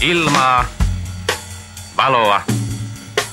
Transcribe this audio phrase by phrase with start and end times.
[0.00, 0.64] Ilmaa,
[1.96, 2.40] valoa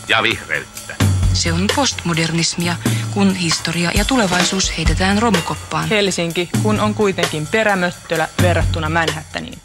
[0.08, 0.96] ja vihreyttä.
[1.34, 2.76] Se on postmodernismia,
[3.14, 5.90] kun historia ja tulevaisuus heitetään romukoppaan.
[5.90, 9.60] Helsinki, kun on kuitenkin perämöttölä verrattuna Manhattaniin.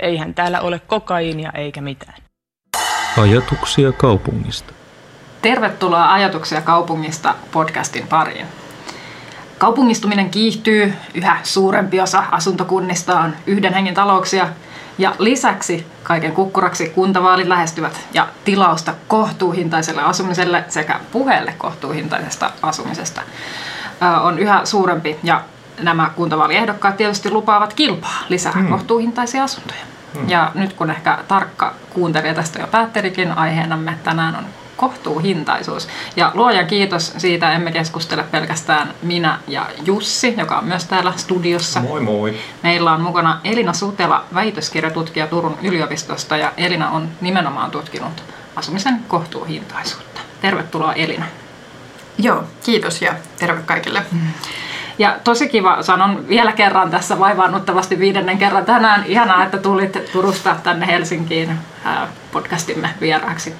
[0.00, 2.14] Eihän täällä ole kokaiinia eikä mitään.
[3.16, 4.72] Ajatuksia kaupungista.
[5.42, 8.46] Tervetuloa Ajatuksia kaupungista podcastin pariin.
[9.58, 14.48] Kaupungistuminen kiihtyy, yhä suurempi osa asuntokunnista on yhden hengen talouksia
[14.98, 23.22] ja lisäksi kaiken kukkuraksi kuntavaalit lähestyvät ja tilausta kohtuuhintaiselle asumiselle sekä puheelle kohtuuhintaisesta asumisesta
[24.22, 25.42] on yhä suurempi ja
[25.82, 28.68] nämä kuntavaaliehdokkaat tietysti lupaavat kilpaa lisää hmm.
[28.68, 29.80] kohtuuhintaisia asuntoja.
[30.14, 30.28] Hmm.
[30.28, 34.44] Ja nyt kun ehkä tarkka kuuntelija tästä jo päätterikin, aiheenamme tänään on
[34.80, 35.88] kohtuuhintaisuus.
[36.16, 41.80] Ja luojan kiitos siitä, emme keskustele pelkästään minä ja Jussi, joka on myös täällä studiossa.
[41.80, 42.34] Moi moi.
[42.62, 48.24] Meillä on mukana Elina Sutela, väitöskirjatutkija Turun yliopistosta ja Elina on nimenomaan tutkinut
[48.56, 50.20] asumisen kohtuuhintaisuutta.
[50.40, 51.26] Tervetuloa Elina.
[52.18, 54.02] Joo, kiitos ja terve kaikille.
[54.12, 54.20] Mm.
[55.00, 59.04] Ja tosi kiva, sanon vielä kerran tässä vaivaannuttavasti viidennen kerran tänään.
[59.06, 61.58] Ihanaa, että tulit Turusta tänne Helsinkiin
[62.32, 63.54] podcastimme vieraaksi.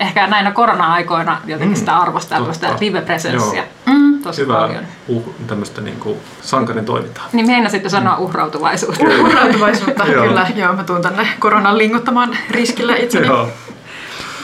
[0.00, 3.62] Ehkä näinä korona-aikoina jotenkin sitä arvostaa tällaista live-presenssiä.
[3.86, 4.18] Mm.
[4.22, 4.84] Tosi Hyvää paljon.
[5.08, 7.24] Uh, tämmöistä niin kuin sankarin toimintaa.
[7.32, 9.04] Niin sitten sanoa uhrautuvaisuutta.
[9.20, 10.46] uhrautuvaisuutta, kyllä.
[10.54, 13.28] Joo, mä tuun tänne koronan linguttamaan riskillä itseni.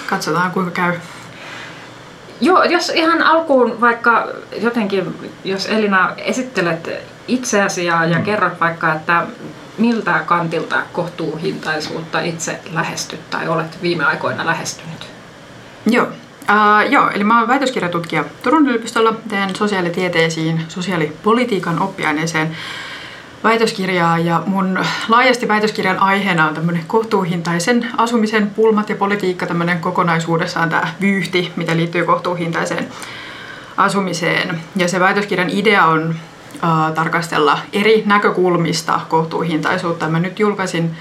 [0.07, 0.93] Katsotaan kuinka käy.
[2.41, 4.29] Joo, jos ihan alkuun vaikka
[4.61, 6.91] jotenkin, jos Elina esittelet
[7.29, 8.25] itseäsi ja, ja mm.
[8.25, 9.27] kerrot vaikka, että
[9.79, 15.07] miltä kantilta kohtuuhintaisuutta itse lähestyt tai olet viime aikoina lähestynyt?
[15.87, 16.09] Joo,
[16.41, 22.57] Uh, joo, eli mä oon väitöskirjatutkija Turun yliopistolla, teen sosiaalitieteisiin, sosiaalipolitiikan oppiaineeseen
[23.45, 30.69] väitöskirjaa ja mun laajasti väitöskirjan aiheena on tämmöinen kohtuuhintaisen asumisen pulmat ja politiikka, tämmöinen kokonaisuudessaan
[30.69, 32.89] tämä vyyhti, mitä liittyy kohtuuhintaiseen
[33.77, 34.61] asumiseen.
[34.77, 36.15] Ja se väitöskirjan idea on
[36.65, 40.09] äh, tarkastella eri näkökulmista kohtuuhintaisuutta.
[40.09, 40.97] Mä nyt julkaisin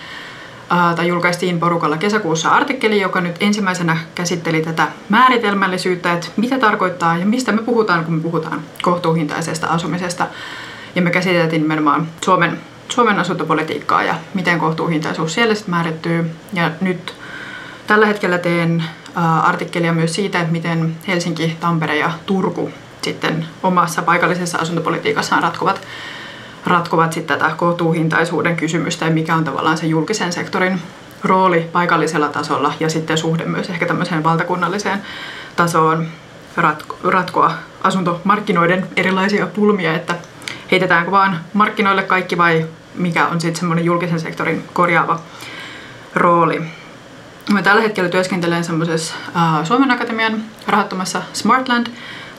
[0.71, 7.17] äh, tai julkaistiin porukalla kesäkuussa artikkeli, joka nyt ensimmäisenä käsitteli tätä määritelmällisyyttä, että mitä tarkoittaa
[7.17, 10.27] ja mistä me puhutaan, kun me puhutaan kohtuuhintaisesta asumisesta.
[10.95, 16.31] Ja me käsiteltiin nimenomaan Suomen, Suomen asuntopolitiikkaa ja miten kohtuuhintaisuus siellä sitten määrittyy.
[16.53, 17.13] Ja nyt
[17.87, 18.83] tällä hetkellä teen
[19.43, 25.81] artikkelia myös siitä, että miten Helsinki, Tampere ja Turku sitten omassa paikallisessa asuntopolitiikassaan ratkovat,
[26.65, 30.81] ratkovat sitten tätä kohtuuhintaisuuden kysymystä ja mikä on tavallaan se julkisen sektorin
[31.23, 35.01] rooli paikallisella tasolla ja sitten suhde myös ehkä tämmöiseen valtakunnalliseen
[35.55, 36.07] tasoon
[37.03, 37.51] ratkoa
[37.83, 40.15] asuntomarkkinoiden erilaisia pulmia, että
[40.71, 42.65] heitetäänkö vaan markkinoille kaikki vai
[42.95, 45.19] mikä on sitten semmoinen julkisen sektorin korjaava
[46.15, 46.61] rooli.
[47.51, 51.87] Mä tällä hetkellä työskentelen semmoisessa uh, Suomen Akatemian rahoittamassa Smartland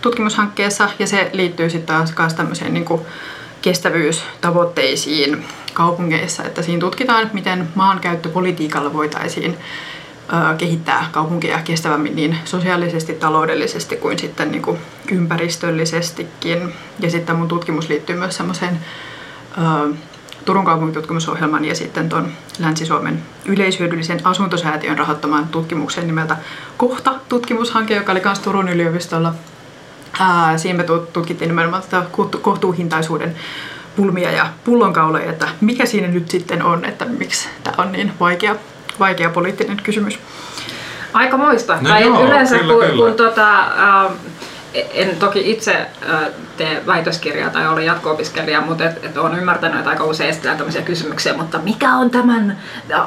[0.02, 2.86] tutkimushankkeessa ja se liittyy sitten taas, taas tämmöiseen niin
[3.62, 9.58] kestävyystavoitteisiin kaupungeissa, että siinä tutkitaan, miten maankäyttöpolitiikalla voitaisiin
[10.58, 14.78] kehittää kaupunkia kestävämmin niin sosiaalisesti, taloudellisesti kuin sitten niin kuin
[15.10, 16.74] ympäristöllisestikin.
[17.00, 18.80] Ja sitten mun tutkimus liittyy myös semmoiseen
[20.44, 26.36] Turun kaupunkitutkimusohjelman ja sitten tuon Länsi-Suomen yleishyödyllisen asuntosäätiön rahoittamaan tutkimuksen nimeltä
[26.76, 29.34] Kohta-tutkimushanke, joka oli myös Turun yliopistolla.
[30.56, 32.06] Siinä me tutkittiin nimenomaan tätä
[32.42, 33.34] kohtuuhintaisuuden
[33.96, 38.56] pulmia ja pullonkauloja, että mikä siinä nyt sitten on, että miksi tämä on niin vaikea
[38.98, 40.18] vaikea poliittinen kysymys.
[41.12, 41.78] Aika moista.
[41.80, 42.96] No tai joo, yleensä kyllä, kun, kyllä.
[42.96, 44.12] kun tota, äh,
[44.94, 45.72] en toki itse
[46.10, 46.20] äh,
[46.56, 50.82] tee väitöskirjaa tai ole jatko-opiskelija, mutta et, et olen ymmärtänyt, että aika usein esitellään tämmöisiä
[50.82, 52.58] kysymyksiä, mutta mikä on tämän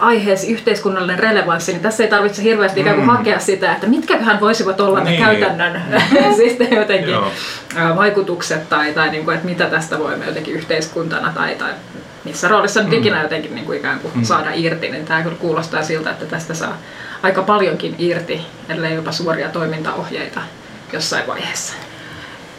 [0.02, 2.82] aiheesi yhteiskunnallinen relevanssi, niin tässä ei tarvitse hirveästi mm.
[2.82, 3.16] ikään kuin mm.
[3.18, 5.22] hakea sitä, että mitkäköhän voisivat olla niin.
[5.22, 5.82] ne käytännön
[6.38, 7.16] siis jotenkin
[7.78, 11.72] äh, vaikutukset tai, tai niin kuin, että mitä tästä voimme jotenkin yhteiskuntana tai, tai
[12.26, 12.98] missä roolissa nyt mm.
[12.98, 14.24] ikinä jotenkin niin kuin ikään kuin mm.
[14.24, 16.78] saada irti, niin tämä kyllä kuulostaa siltä, että tästä saa
[17.24, 20.42] aika paljonkin irti, ellei jopa suoria toimintaohjeita
[20.94, 21.74] jossain vaiheessa.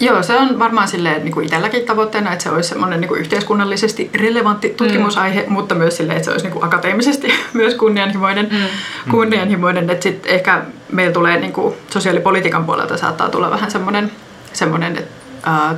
[0.00, 3.20] Joo, se on varmaan silleen niin kuin itselläkin tavoitteena, että se olisi semmoinen niin kuin
[3.20, 4.74] yhteiskunnallisesti relevantti mm.
[4.74, 5.52] tutkimusaihe, mm.
[5.52, 8.48] mutta myös silleen, että se olisi niin kuin akateemisesti myös kunnianhimoinen.
[8.50, 9.10] Mm.
[9.10, 10.62] kunnianhimoinen että sitten ehkä
[10.92, 14.12] meillä tulee niin kuin sosiaalipolitiikan puolelta saattaa tulla vähän semmoinen,
[14.52, 15.23] semmoinen että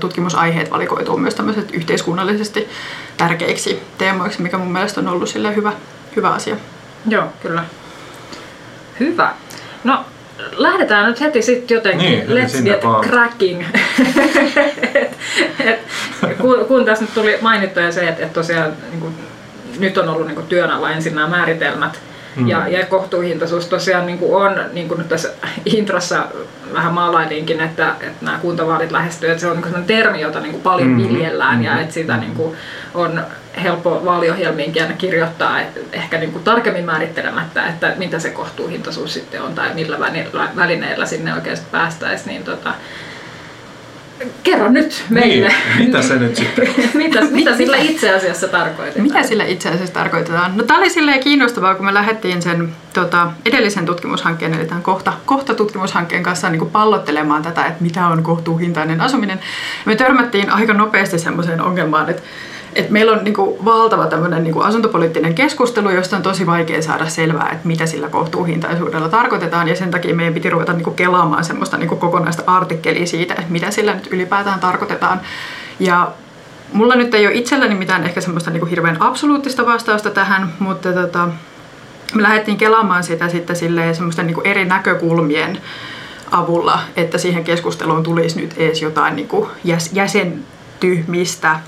[0.00, 2.68] tutkimusaiheet valikoituu myös tämmöiset yhteiskunnallisesti
[3.16, 5.72] tärkeiksi teemoiksi, mikä mun mielestä on ollut sille hyvä,
[6.16, 6.56] hyvä asia.
[7.08, 7.64] Joo, kyllä.
[9.00, 9.34] Hyvä.
[9.84, 10.04] No,
[10.56, 12.10] lähdetään nyt heti sitten jotenkin.
[12.10, 13.04] Niin, Let's get vaan.
[13.04, 13.64] cracking.
[14.94, 15.18] et,
[15.60, 19.14] et, kun, kun tässä nyt tuli mainittua se, että et tosiaan niin kun,
[19.78, 22.00] nyt on ollut niin työn alla ensin nämä määritelmät
[22.36, 22.48] Mm.
[22.48, 25.28] Ja, ja kohtuuhintaisuus tosiaan niin kuin on, niin kuin nyt tässä
[25.64, 26.24] introssa
[26.72, 30.62] vähän maalailinkin, että, että nämä kuntavaalit lähestyy, että se on niin termi, jota niin kuin
[30.62, 30.96] paljon mm.
[30.96, 31.64] viljellään mm.
[31.64, 32.56] ja että sitä niin kuin
[32.94, 33.20] on
[33.62, 39.42] helppo vaaliohjelmiinkin aina kirjoittaa, että ehkä niin kuin tarkemmin määrittelemättä, että mitä se kohtuuhintaisuus sitten
[39.42, 39.98] on tai millä
[40.56, 42.74] välineillä sinne oikeasti päästäisiin, niin tota,
[44.42, 45.48] Kerro nyt meille.
[45.48, 49.06] Niin, mitä se nyt sitten mitä, mitä sillä itse asiassa tarkoitetaan?
[49.06, 50.56] Mitä sillä itse asiassa tarkoitetaan?
[50.56, 55.12] No tämä oli silleen kiinnostavaa, kun me lähdettiin sen tota, edellisen tutkimushankkeen, eli tämän kohta,
[55.26, 59.40] kohta tutkimushankkeen kanssa niin kuin pallottelemaan tätä, että mitä on kohtuuhintainen asuminen.
[59.84, 62.22] Me törmättiin aika nopeasti semmoiseen ongelmaan, että
[62.76, 67.50] et meillä on niinku valtava tämmöinen niinku asuntopoliittinen keskustelu, josta on tosi vaikea saada selvää,
[67.52, 69.68] että mitä sillä kohtuuhintaisuudella tarkoitetaan.
[69.68, 73.70] Ja sen takia meidän piti ruveta niinku kelaamaan semmoista niinku kokonaista artikkelia siitä, että mitä
[73.70, 75.20] sillä nyt ylipäätään tarkoitetaan.
[75.80, 76.12] Ja
[76.72, 81.28] mulla nyt ei ole itselläni mitään ehkä semmoista niinku hirveän absoluuttista vastausta tähän, mutta tota,
[82.14, 83.56] me lähdettiin kelaamaan sitä sitten
[83.92, 85.58] semmoisten niinku eri näkökulmien
[86.30, 89.50] avulla, että siihen keskusteluun tulisi nyt edes jotain niinku
[89.92, 91.60] jäsentymistä.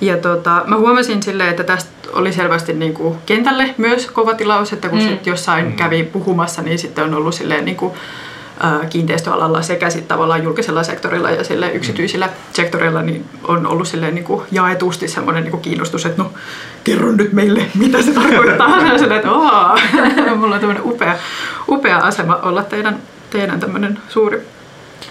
[0.00, 4.72] Ja tota, mä huomasin silleen, että tästä oli selvästi niin kuin kentälle myös kova tilaus,
[4.72, 5.08] että kun mm.
[5.08, 5.72] sit jossain mm.
[5.72, 7.92] kävi puhumassa, niin sitten on ollut silleen niin kuin,
[8.90, 11.74] kiinteistöalalla sekä sitten tavallaan julkisella sektorilla ja sille mm.
[11.74, 16.32] yksityisillä sektorilla niin on ollut silleen niin kuin jaetusti semmoinen niin kuin kiinnostus, että no
[16.84, 18.80] kerro nyt meille, mitä se tarkoittaa.
[18.92, 19.78] ja silleen, että Aa,
[20.36, 21.16] mulla on tämmöinen upea,
[21.68, 22.98] upea asema olla teidän,
[23.30, 24.42] teidän tämmöinen suuri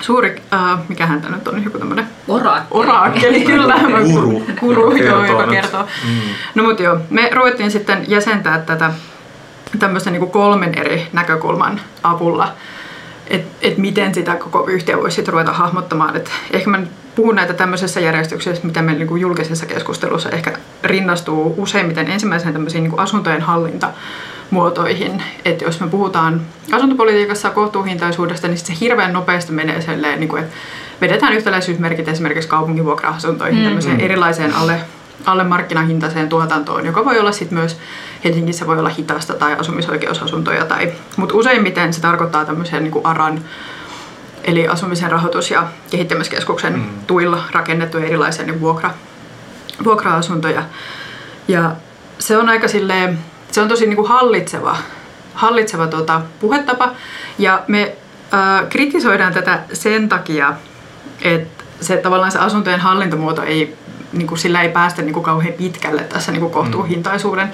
[0.01, 3.75] suuri, äh, mikä häntä nyt on, joku tämmöinen oraakkeli, oraakkeli kyllä.
[4.13, 4.45] Kuru.
[4.59, 5.83] Kuru, joo, joka kertoo.
[5.83, 6.19] Mm.
[6.55, 8.91] No mutta joo, me ruvettiin sitten jäsentää tätä
[9.79, 12.53] tämmöisen niin kolmen eri näkökulman avulla,
[13.27, 16.15] että et miten sitä koko yhtiö voisi sitten ruveta hahmottamaan.
[16.15, 16.79] Et ehkä mä
[17.15, 22.99] puhun näitä tämmöisessä järjestyksessä, mitä meillä niin julkisessa keskustelussa ehkä rinnastuu useimmiten ensimmäisenä tämmöisiin niin
[22.99, 23.89] asuntojen hallinta
[24.49, 25.23] muotoihin.
[25.45, 26.41] Että jos me puhutaan
[26.71, 30.55] asuntopolitiikassa kohtuuhintaisuudesta, niin se hirveän nopeasti menee silleen, niin kuin, että
[31.01, 33.65] vedetään yhtäläisyysmerkit esimerkiksi kaupunkivuokra-asuntoihin, mm.
[33.65, 34.79] tämmöiseen erilaiseen alle,
[35.25, 37.77] alle markkinahintaiseen tuotantoon, joka voi olla sitten myös
[38.23, 40.65] Helsingissä voi olla hitaasta tai asumisoikeusasuntoja.
[40.65, 43.41] Tai, mutta useimmiten se tarkoittaa tämmöisen niin kuin ARAN,
[44.43, 46.85] eli asumisen rahoitus- ja kehittämiskeskuksen mm.
[47.07, 48.91] tuilla rakennettuja erilaisia niin vuokra,
[49.83, 50.63] vuokra-asuntoja.
[51.47, 51.71] Ja
[52.19, 53.19] se on aika silleen,
[53.53, 54.77] se on tosi niin kuin hallitseva,
[55.33, 56.91] hallitseva tuota, puhetapa.
[57.39, 57.95] Ja me
[58.33, 60.53] äh, kritisoidaan tätä sen takia,
[61.21, 63.75] että se tavallaan se asuntojen hallintomuoto ei,
[64.13, 67.51] niin kuin, sillä ei päästä niin kuin kauhean pitkälle tässä niin kuin kohtuuhintaisuuden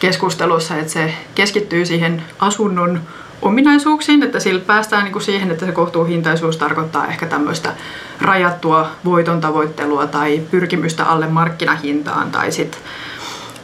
[0.00, 3.00] keskustelussa, että se keskittyy siihen asunnon
[3.42, 7.72] ominaisuuksiin, että sillä päästään niin kuin siihen, että se kohtuuhintaisuus tarkoittaa ehkä tämmöistä
[8.20, 12.80] rajattua voiton tavoittelua tai pyrkimystä alle markkinahintaan tai sitten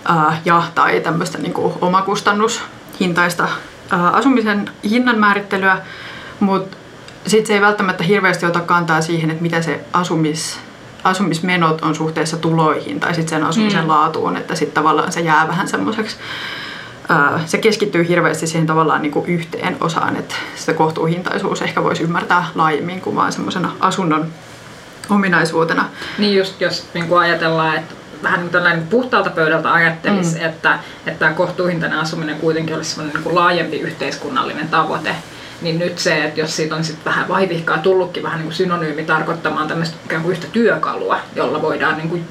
[0.09, 3.49] ää, ja tai tämmöistä niin kuin omakustannushintaista
[3.91, 5.79] ää, asumisen hinnan määrittelyä,
[6.41, 6.77] mutta
[7.27, 10.61] sitten se ei välttämättä hirveästi ota kantaa siihen, että mitä se asumis,
[11.05, 13.89] asumismenot on suhteessa tuloihin tai sitten sen asumisen mm.
[13.89, 16.17] laatuun, että sitten tavallaan se jää vähän semmoiseksi
[17.47, 22.47] se keskittyy hirveästi siihen tavallaan niin kuin yhteen osaan, että sitä kohtuuhintaisuus ehkä voisi ymmärtää
[22.55, 24.27] laajemmin kuin vaan semmoisena asunnon
[25.11, 25.89] ominaisuutena.
[26.19, 27.95] Niin just jos niin kuin ajatellaan, että
[28.27, 30.47] vähän niin tällainen puhtaalta pöydältä ajattelisi, mm.
[30.47, 35.15] että, että tämä kohtuuhintainen asuminen kuitenkin olisi sellainen niin laajempi yhteiskunnallinen tavoite,
[35.63, 39.05] niin nyt se, että jos siitä on sitten vähän vaivihkaa tullutkin vähän niin kuin synonyymi
[39.05, 42.25] tarkoittamaan tämmöistä ikään kuin yhtä työkalua, jolla voidaan niin kuin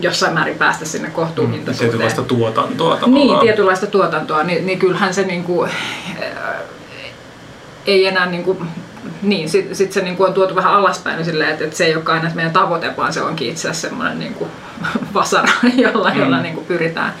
[0.00, 1.88] jossain määrin päästä sinne kohtuuhintaisuuteen.
[1.88, 3.26] Mm, tietynlaista tuotantoa tavallaan.
[3.26, 6.54] Niin, tietynlaista tuotantoa, niin, niin kyllähän se niin kuin, äh,
[7.86, 8.58] ei enää niin kuin,
[9.22, 11.96] niin, sitten sit se niin kuin on tuotu vähän alaspäin silleen, että, että se ei
[11.96, 14.50] ole aina meidän tavoite, vaan se onkin itse asiassa semmoinen niin kuin
[15.14, 16.20] vasara, jolla, mm.
[16.20, 17.14] jolla niin kuin pyritään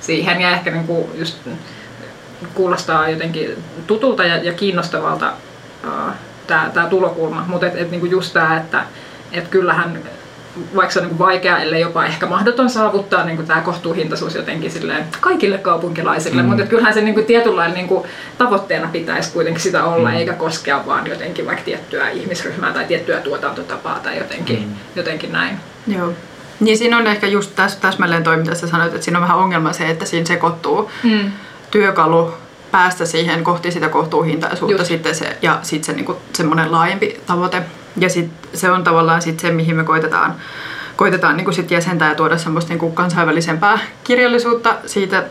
[0.00, 0.40] siihen.
[0.40, 1.38] Ja ehkä niin kuin just
[2.54, 5.32] kuulostaa jotenkin tutulta ja, ja kiinnostavalta
[5.84, 6.12] uh,
[6.46, 8.84] tämä tulokulma, mutta et, et, niin kuin just tämä, että
[9.32, 10.02] et kyllähän
[10.76, 15.04] vaikka se on niin vaikea, ellei jopa ehkä mahdoton saavuttaa niin tämä kohtuuhintaisuus jotenkin silleen
[15.20, 16.48] kaikille kaupunkilaisille, mm.
[16.48, 20.16] mutta kyllähän se niin kuin tietynlainen niin kuin tavoitteena pitäisi kuitenkin sitä olla, mm.
[20.16, 24.74] eikä koskea vaan jotenkin vaikka tiettyä ihmisryhmää tai tiettyä tuotantotapaa tai jotenkin, mm.
[24.96, 25.56] jotenkin näin.
[25.86, 26.12] Joo.
[26.60, 29.38] Niin siinä on ehkä just täs, täsmälleen toi, mitä sä sanoit, että siinä on vähän
[29.38, 31.32] ongelma se, että siinä sekoittuu mm.
[31.70, 32.34] työkalu
[32.70, 37.62] päästä siihen kohti sitä kohtuuhintaisuutta sitten se, ja sitten se niinku, semmoinen laajempi tavoite.
[38.00, 40.34] Ja sit se on tavallaan sit se, mihin me koitetaan,
[40.96, 45.24] koitetaan niinku sit jäsentää ja tuoda semmoista niinku kansainvälisempää kirjallisuutta siitä,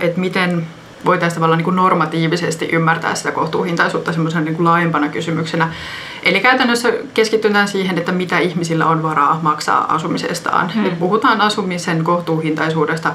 [0.00, 0.66] että miten
[1.04, 5.72] voitaisiin tavallaan niin normatiivisesti ymmärtää sitä kohtuuhintaisuutta semmoisena niin laajempana kysymyksenä.
[6.22, 10.70] Eli käytännössä keskitytään siihen, että mitä ihmisillä on varaa maksaa asumisestaan.
[10.70, 10.86] Hmm.
[10.86, 13.12] Et puhutaan asumisen kohtuuhintaisuudesta,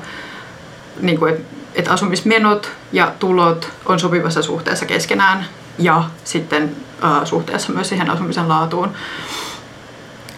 [1.02, 5.46] niin kuin, että että asumismenot ja tulot on sopivassa suhteessa keskenään
[5.82, 8.90] ja sitten ää, suhteessa myös siihen asumisen laatuun.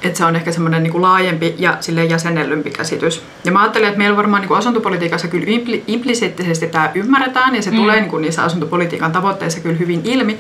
[0.02, 3.24] Että se on ehkä semmoinen niin laajempi ja sille jäsennellympi käsitys.
[3.46, 7.62] Ja mä ajattelen, että meillä varmaan niin kuin asuntopolitiikassa kyllä impli, implisiittisesti tämä ymmärretään ja
[7.62, 7.78] se mm.
[7.78, 10.40] tulee niin kuin niissä asuntopolitiikan tavoitteissa kyllä hyvin ilmi.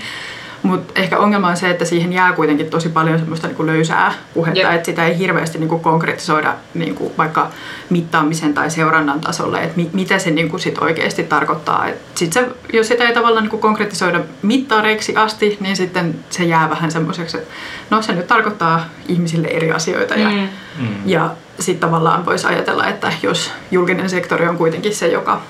[0.63, 4.13] Mutta ehkä ongelma on se, että siihen jää kuitenkin tosi paljon semmoista niin kuin löysää
[4.34, 7.51] puhetta, että sitä ei hirveästi niin kuin konkretisoida niin kuin vaikka
[7.89, 11.88] mittaamisen tai seurannan tasolle, että mi- mitä se niin kuin sit oikeasti tarkoittaa.
[11.88, 16.43] Et sit se, jos sitä ei tavallaan niin kuin konkretisoida mittareiksi asti, niin sitten se
[16.43, 17.53] jää vähän semmoiseksi, että
[17.89, 20.15] no se nyt tarkoittaa ihmisille eri asioita.
[20.15, 20.88] Ja, mm.
[21.05, 25.41] ja sitten tavallaan voisi ajatella, että jos julkinen sektori on kuitenkin se, joka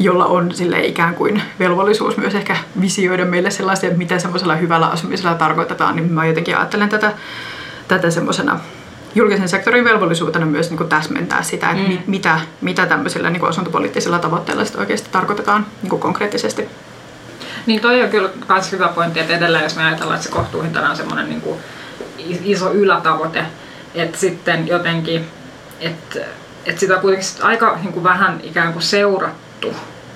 [0.00, 4.86] jolla on sille ikään kuin velvollisuus myös ehkä visioida meille sellaisia, että mitä semmoisella hyvällä
[4.86, 7.12] asumisella tarkoitetaan, niin mä jotenkin ajattelen tätä,
[7.88, 8.60] tätä semmoisena
[9.14, 11.98] julkisen sektorin velvollisuutena myös niin kuin täsmentää sitä, että mm.
[12.06, 16.68] mitä, mitä tämmöisillä niin kuin asuntopoliittisilla tavoitteilla sitten oikeasti tarkoitetaan niin kuin konkreettisesti.
[17.66, 20.90] Niin toi on kyllä myös hyvä pointti, että edelleen jos me ajatellaan, että se kohtuuhinta
[20.90, 21.58] on semmoinen niin kuin
[22.44, 23.44] iso ylätavoite,
[23.94, 25.26] että sitten jotenkin,
[25.80, 26.20] että,
[26.66, 29.49] että sitä on kuitenkin aika niin kuin vähän ikään kuin seurattu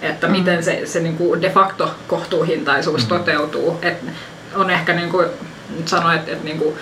[0.02, 3.08] että miten se, se niin kuin de facto kohtuuhintaisuus mm.
[3.08, 3.78] toteutuu.
[3.82, 4.04] Et
[4.54, 5.26] on ehkä niin kuin,
[5.76, 6.74] nyt sanoa, että, että niin kuin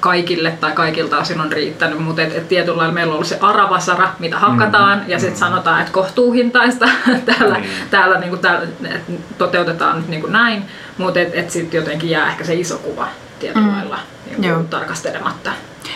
[0.00, 3.38] kaikille tai kaikilta osin on riittänyt, mutta et, et tietyllä lailla meillä on ollut se
[3.40, 5.04] aravasara, mitä hakataan, mm.
[5.08, 6.88] ja sitten sanotaan, että kohtuuhintaista
[7.38, 7.64] täällä, mm.
[7.90, 8.66] täällä, niin kuin, täällä
[9.38, 10.62] toteutetaan nyt niin kuin näin,
[10.98, 13.08] mutta et, et sitten jotenkin jää ehkä se iso kuva
[13.38, 13.72] tietyllä mm.
[13.72, 13.98] lailla
[14.36, 15.50] niin kuin tarkastelematta.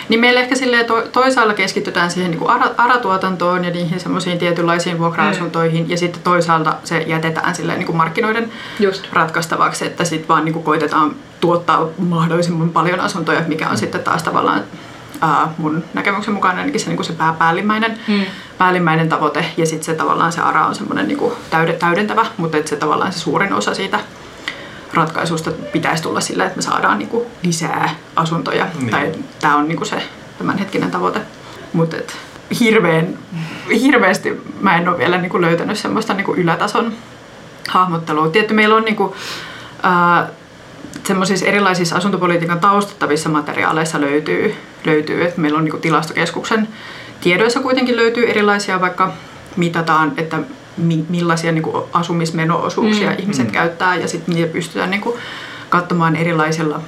[0.09, 4.99] Niin meillä ehkä silleen to, toisaalla keskitytään siihen niin ara, aratuotantoon ja niihin semmoisiin tietynlaisiin
[4.99, 5.91] vuokra-asuntoihin mm.
[5.91, 9.09] ja sitten toisaalta se jätetään silleen niin kuin markkinoiden Just.
[9.13, 13.77] ratkaistavaksi, että sitten vaan niin kuin koitetaan tuottaa mahdollisimman paljon asuntoja, mikä on mm.
[13.77, 14.63] sitten taas tavallaan
[15.21, 18.25] ää, mun näkemyksen mukaan ainakin se, niin kuin se pää, päällimmäinen, mm.
[18.59, 21.33] päällimmäinen tavoite ja sitten se tavallaan se ARA on semmoinen niin kuin
[21.79, 24.01] täydentävä, mutta että se tavallaan se suurin osa siitä
[24.95, 28.67] ratkaisusta pitäisi tulla sillä, että me saadaan niin kuin lisää asuntoja.
[28.79, 28.91] Niin.
[28.91, 30.03] Tai tämä on niin kuin se
[30.39, 31.21] tämänhetkinen tavoite.
[31.73, 31.97] Mutta
[32.61, 33.19] hirveän,
[33.81, 36.93] hirveästi mä en ole vielä niin kuin löytänyt semmoista niin kuin ylätason
[37.69, 38.29] hahmottelua.
[38.29, 39.13] Tietty meillä on niin kuin,
[39.85, 40.29] äh,
[41.05, 46.69] semmoisissa erilaisissa asuntopolitiikan taustattavissa materiaaleissa löytyy, löytyy että meillä on niin kuin tilastokeskuksen
[47.21, 49.13] tiedoissa kuitenkin löytyy erilaisia, vaikka
[49.57, 50.39] mitataan, että
[51.09, 53.17] millaisia niin kuin asumismenoosuuksia mm.
[53.19, 53.53] ihmiset mm.
[53.53, 55.17] käyttää ja sitten niitä pystytään niin kuin
[55.69, 56.81] katsomaan erilaisilla,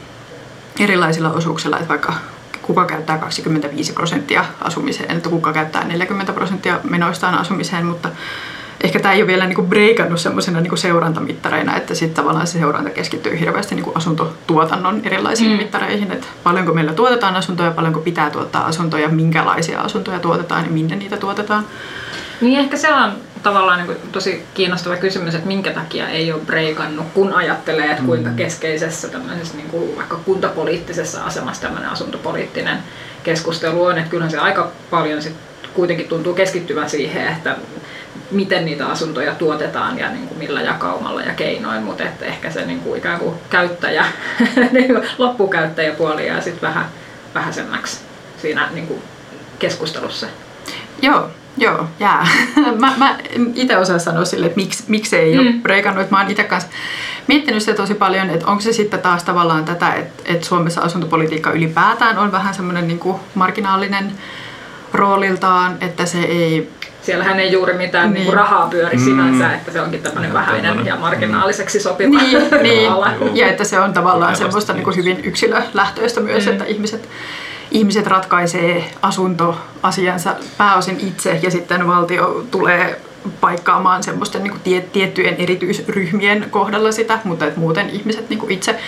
[0.80, 2.14] erilaisilla osuuksilla, että vaikka
[2.62, 8.08] kuka käyttää 25 prosenttia asumiseen, että kuka käyttää 40 prosenttia menoistaan asumiseen, mutta
[8.84, 12.90] ehkä tämä ei ole vielä niinku breikannut semmoisena niinku seurantamittareina, että sitten tavallaan se seuranta
[12.90, 15.56] keskittyy hirveästi niinku asuntotuotannon erilaisiin mm.
[15.56, 20.96] mittareihin, että paljonko meillä tuotetaan asuntoja, paljonko pitää tuottaa asuntoja, minkälaisia asuntoja tuotetaan ja minne
[20.96, 21.64] niitä tuotetaan.
[22.40, 23.12] Niin ehkä se on
[23.44, 28.02] tavallaan niin kuin tosi kiinnostava kysymys, että minkä takia ei ole breikannut, kun ajattelee, että
[28.02, 28.36] kuinka mm.
[28.36, 32.78] keskeisessä tämmöisessä niin kuin vaikka kuntapoliittisessa asemassa tämmöinen asuntopoliittinen
[33.22, 35.36] keskustelu on, että kyllähän se aika paljon sit
[35.74, 37.56] kuitenkin tuntuu keskittyvän siihen, että
[38.30, 42.66] miten niitä asuntoja tuotetaan ja niin kuin millä jakaumalla ja keinoin, mutta että ehkä se
[42.66, 44.04] niin kuin ikään kuin käyttäjä,
[44.72, 46.86] niin loppukäyttäjäpuoli jää sitten vähän
[47.34, 48.00] vähäisemmäksi
[48.42, 49.02] siinä niin kuin
[49.58, 50.26] keskustelussa.
[51.02, 52.26] Joo, Joo, jää.
[52.80, 53.18] mä, mä
[53.54, 55.40] itse osaan sanoa sille, että miksi, miksi ei mm.
[55.40, 56.10] ole breikannut.
[56.10, 56.70] Mä oon itse kanssa
[57.26, 61.52] miettinyt sitä tosi paljon, että onko se sitten taas tavallaan tätä, että, että Suomessa asuntopolitiikka
[61.52, 64.12] ylipäätään on vähän semmoinen niin kuin marginaalinen
[64.92, 66.70] rooliltaan, että se ei...
[67.02, 68.24] Siellähän ei juuri mitään niin.
[68.24, 69.04] Niin rahaa pyöri mm.
[69.04, 70.86] sinänsä, että se onkin tämmöinen ja vähäinen tämmönen.
[70.86, 73.36] ja marginaaliseksi sopiva niin, niin.
[73.36, 76.52] Ja että se on tavallaan semmoista niin kuin hyvin yksilölähtöistä myös, mm.
[76.52, 77.08] että ihmiset
[77.70, 83.00] ihmiset ratkaisee asuntoasiansa pääosin itse ja sitten valtio tulee
[83.40, 88.78] paikkaamaan semmoisten niin tiettyjen erityisryhmien kohdalla sitä, mutta että muuten ihmiset niin kuin itse,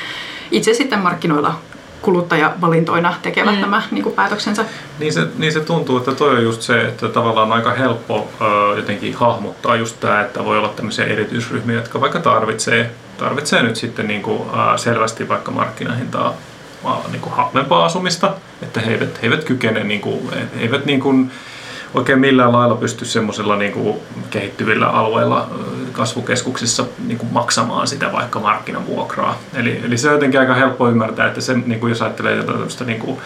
[0.51, 1.55] itse sitten markkinoilla
[2.03, 3.61] kuluttajavalintoina tekevät mm.
[3.61, 4.65] nämä niin kuin päätöksensä.
[4.99, 8.77] Niin se, niin se tuntuu, että toi on just se, että tavallaan aika helppo ö,
[8.77, 14.09] jotenkin hahmottaa just tämä, että voi olla tämmöisiä erityisryhmiä, jotka vaikka tarvitsee, tarvitsee nyt sitten
[14.09, 16.35] niin kuin, ö, selvästi vaikka markkinahintaa
[17.13, 21.01] niin kuin halvempaa asumista, että he eivät, he eivät kykene, niin kuin, he eivät niin
[21.01, 21.31] kuin,
[21.95, 23.97] oikein millään lailla pysty semmoisilla niin kuin
[24.31, 25.51] kehittyvillä alueilla
[25.93, 29.39] kasvukeskuksissa niin kuin maksamaan sitä vaikka markkinavuokraa.
[29.55, 32.85] Eli, eli se on jotenkin aika helppo ymmärtää, että se, niin kuin jos ajattelee tämmöistä
[32.85, 33.19] niin kuin,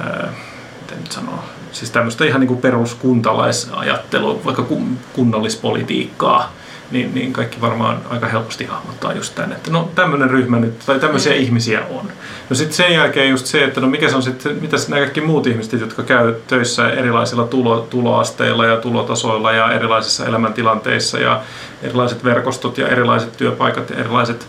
[0.00, 0.32] ää,
[0.80, 4.66] miten nyt sanoo, siis tämmöistä ihan niin kuin peruskuntalaisajattelua, vaikka
[5.12, 6.52] kunnallispolitiikkaa,
[6.90, 11.00] niin, niin kaikki varmaan aika helposti hahmottaa just tämän, että no tämmöinen ryhmä nyt, tai
[11.00, 11.38] tämmöisiä mm.
[11.38, 12.12] ihmisiä on.
[12.50, 15.20] No sitten sen jälkeen just se, että no mikä se on sitten, mitä nämä kaikki
[15.20, 21.42] muut ihmiset, jotka käy töissä erilaisilla tulo, tuloasteilla ja tulotasoilla ja erilaisissa elämäntilanteissa ja
[21.82, 24.46] erilaiset verkostot ja erilaiset työpaikat ja erilaiset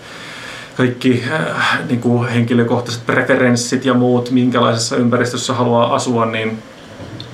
[0.78, 6.64] kaikki äh, niin kuin henkilökohtaiset preferenssit ja muut, minkälaisessa ympäristössä haluaa asua, niin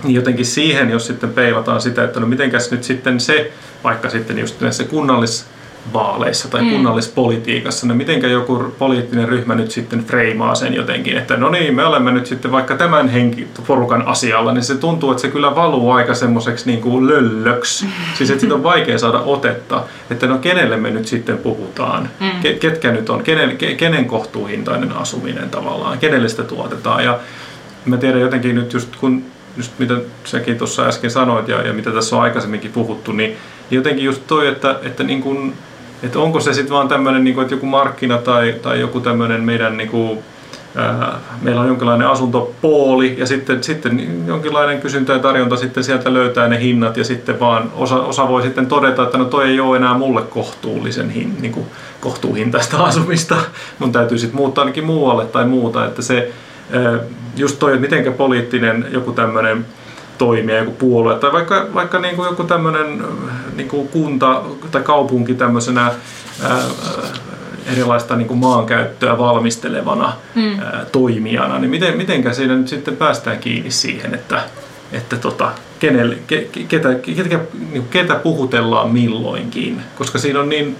[0.04, 3.52] niin jotenkin siihen, jos sitten peilataan sitä, että no mitenkäs nyt sitten se,
[3.84, 6.70] vaikka sitten just näissä kunnallisvaaleissa tai mm.
[6.70, 11.86] kunnallispolitiikassa, no mitenkä joku poliittinen ryhmä nyt sitten freimaa sen jotenkin, että no niin, me
[11.86, 15.92] olemme nyt sitten vaikka tämän henki, porukan asialla, niin se tuntuu, että se kyllä valuu
[15.92, 17.86] aika semmoiseksi niin kuin löllöksi.
[18.18, 22.58] Siis että siitä on vaikea saada otetta, että no kenelle me nyt sitten puhutaan, mm.
[22.60, 27.20] ketkä nyt on, kenen, kenen kohtuuhintainen asuminen tavallaan, kenelle sitä tuotetaan ja
[27.86, 29.24] mä tiedän jotenkin nyt just kun
[29.58, 33.36] just mitä säkin tuossa äsken sanoit ja, ja mitä tässä on aikaisemminkin puhuttu, niin
[33.72, 35.54] jotenkin just toi, että, että, niin kun,
[36.04, 39.78] että onko se sitten vaan tämmöinen, niin että joku markkina tai, tai joku tämmöinen meidän
[39.78, 40.20] niin kuin,
[40.76, 46.48] ää, meillä on jonkinlainen asuntopooli ja sitten, sitten jonkinlainen kysyntä ja tarjonta sitten sieltä löytää
[46.48, 49.78] ne hinnat ja sitten vaan osa, osa voi sitten todeta, että no toi ei ole
[49.78, 51.66] enää mulle kohtuullisen hin, niin kuin
[52.02, 53.36] kohtuuhintaista asumista,
[53.80, 56.32] mun täytyy sitten muuttaa ainakin muualle tai muuta, että se,
[57.38, 59.66] just toi, että miten poliittinen joku tämmöinen
[60.18, 63.04] toimija, joku puolue tai vaikka, vaikka niin kuin joku tämmöinen
[63.56, 64.42] niin kuin kunta
[64.72, 65.92] tai kaupunki tämmöisenä
[66.44, 66.62] ää,
[67.66, 70.60] erilaista niin kuin maankäyttöä valmistelevana mm.
[70.60, 74.42] ää, toimijana, niin miten, mitenkä siinä nyt sitten päästään kiinni siihen, että,
[74.92, 77.40] että tota, kenelle, ke, ketä, ketä,
[77.72, 80.76] niin ketä puhutellaan milloinkin, koska siinä on niin,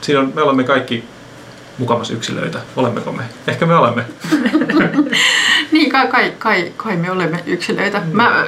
[0.00, 1.04] siinä on, me olemme kaikki
[1.78, 2.58] mukamas yksilöitä.
[2.76, 3.22] Olemmeko me?
[3.46, 4.04] Ehkä me olemme.
[5.96, 7.98] kai, kai, kai, kai me olemme yksilöitä.
[7.98, 8.16] Mm.
[8.16, 8.44] Mä,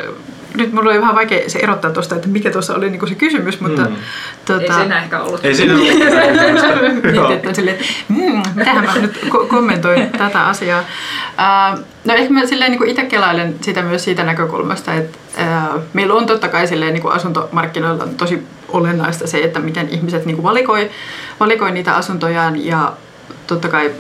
[0.57, 3.61] nyt mulla oli vähän vaikea se erottaa tuosta, että mikä tuossa oli niinku se kysymys,
[3.61, 3.83] mutta...
[3.83, 3.97] Mm.
[4.45, 5.45] Tuota, ei siinä ehkä ollut.
[5.45, 7.03] Ei siinä ollut.
[7.13, 7.79] niin, että silleen,
[8.09, 10.81] mm, mitähän mä nyt ko- kommentoin tätä asiaa.
[10.81, 16.15] Uh, no ehkä mä silleen niin itse kelailen sitä myös siitä näkökulmasta, että uh, meillä
[16.15, 20.91] on totta kai silleen niin asuntomarkkinoilla tosi olennaista se, että miten ihmiset niin valikoi,
[21.41, 22.93] valikoi niitä asuntojaan ja
[23.47, 23.91] totta kai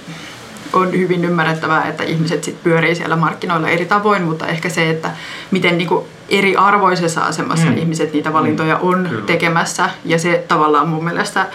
[0.73, 5.11] on hyvin ymmärrettävää, että ihmiset sit pyörii siellä markkinoilla eri tavoin, mutta ehkä se, että
[5.51, 7.77] miten niin kuin eri arvoisessa asemassa mm.
[7.77, 8.89] ihmiset niitä valintoja mm.
[8.89, 9.27] on Kyllä.
[9.27, 11.47] tekemässä ja se tavallaan mun mielestä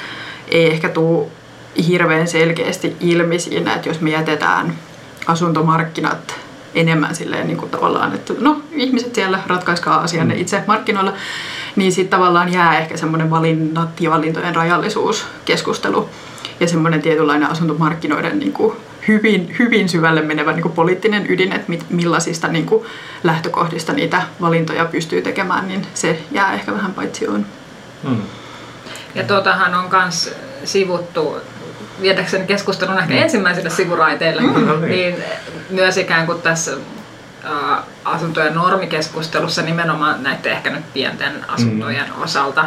[0.48, 1.28] ei ehkä tule
[1.88, 4.76] hirveän selkeästi ilmi siinä, että jos me jätetään
[5.28, 6.36] asuntomarkkinat
[6.76, 10.42] enemmän silleen niin kuin tavallaan, että no ihmiset siellä ratkaiskaa asianne mm.
[10.42, 11.14] itse markkinoilla,
[11.76, 16.10] niin sitten tavallaan jää ehkä semmoinen valinnat ja valintojen rajallisuus keskustelu
[16.60, 18.76] ja semmoinen tietynlainen asuntomarkkinoiden niin kuin
[19.08, 22.86] hyvin, hyvin syvälle menevä niin kuin poliittinen ydin, että mit, millaisista niin kuin
[23.24, 27.46] lähtökohdista niitä valintoja pystyy tekemään, niin se jää ehkä vähän paitsi on.
[28.04, 28.22] Hmm.
[29.16, 31.38] Ja tuotahan on myös sivuttu
[32.02, 33.22] viedäkseni keskustelun ehkä mm.
[33.22, 35.16] ensimmäiselle sivuraiteille, mm, niin
[35.70, 36.72] myös ikään kuin tässä
[38.06, 42.22] asuntojen normikeskustelussa nimenomaan näiden ehkä nyt pienten asuntojen mm.
[42.22, 42.66] osalta,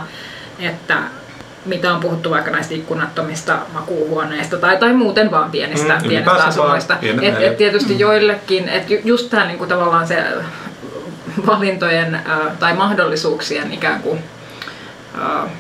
[0.58, 0.98] että
[1.66, 6.96] mitä on puhuttu vaikka näistä ikkunattomista makuuhuoneista tai, tai muuten vaan pienistä, mm, pienistä asunnoista.
[7.22, 8.00] Et, et tietysti mm.
[8.00, 10.24] joillekin, että just tämä niinku tavallaan se
[11.46, 12.22] valintojen äh,
[12.58, 14.24] tai mahdollisuuksien ikään kuin
[15.18, 15.50] äh,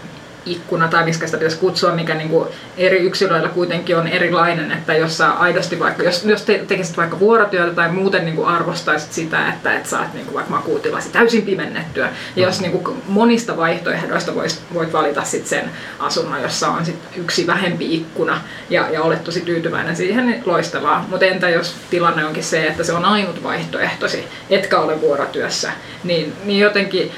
[0.46, 4.94] ikkuna tai mistä sitä pitäisi kutsua, mikä niin kuin eri yksilöillä kuitenkin on erilainen, että
[4.94, 9.12] jos sä aidosti vaikka, jos, jos te, tekisit vaikka vuorotyötä tai muuten niin kuin arvostaisit
[9.12, 13.56] sitä, että et saat niin kuin vaikka makuutilasi täysin pimennettyä, ja jos niin kuin monista
[13.56, 19.02] vaihtoehdoista vois, voit valita sit sen asunnon, jossa on sit yksi vähempi ikkuna ja, ja
[19.02, 21.06] olet tosi tyytyväinen siihen, niin loistavaa.
[21.08, 25.72] Mutta entä jos tilanne onkin se, että se on ainut vaihtoehtosi, etkä ole vuorotyössä,
[26.04, 27.12] niin, niin jotenkin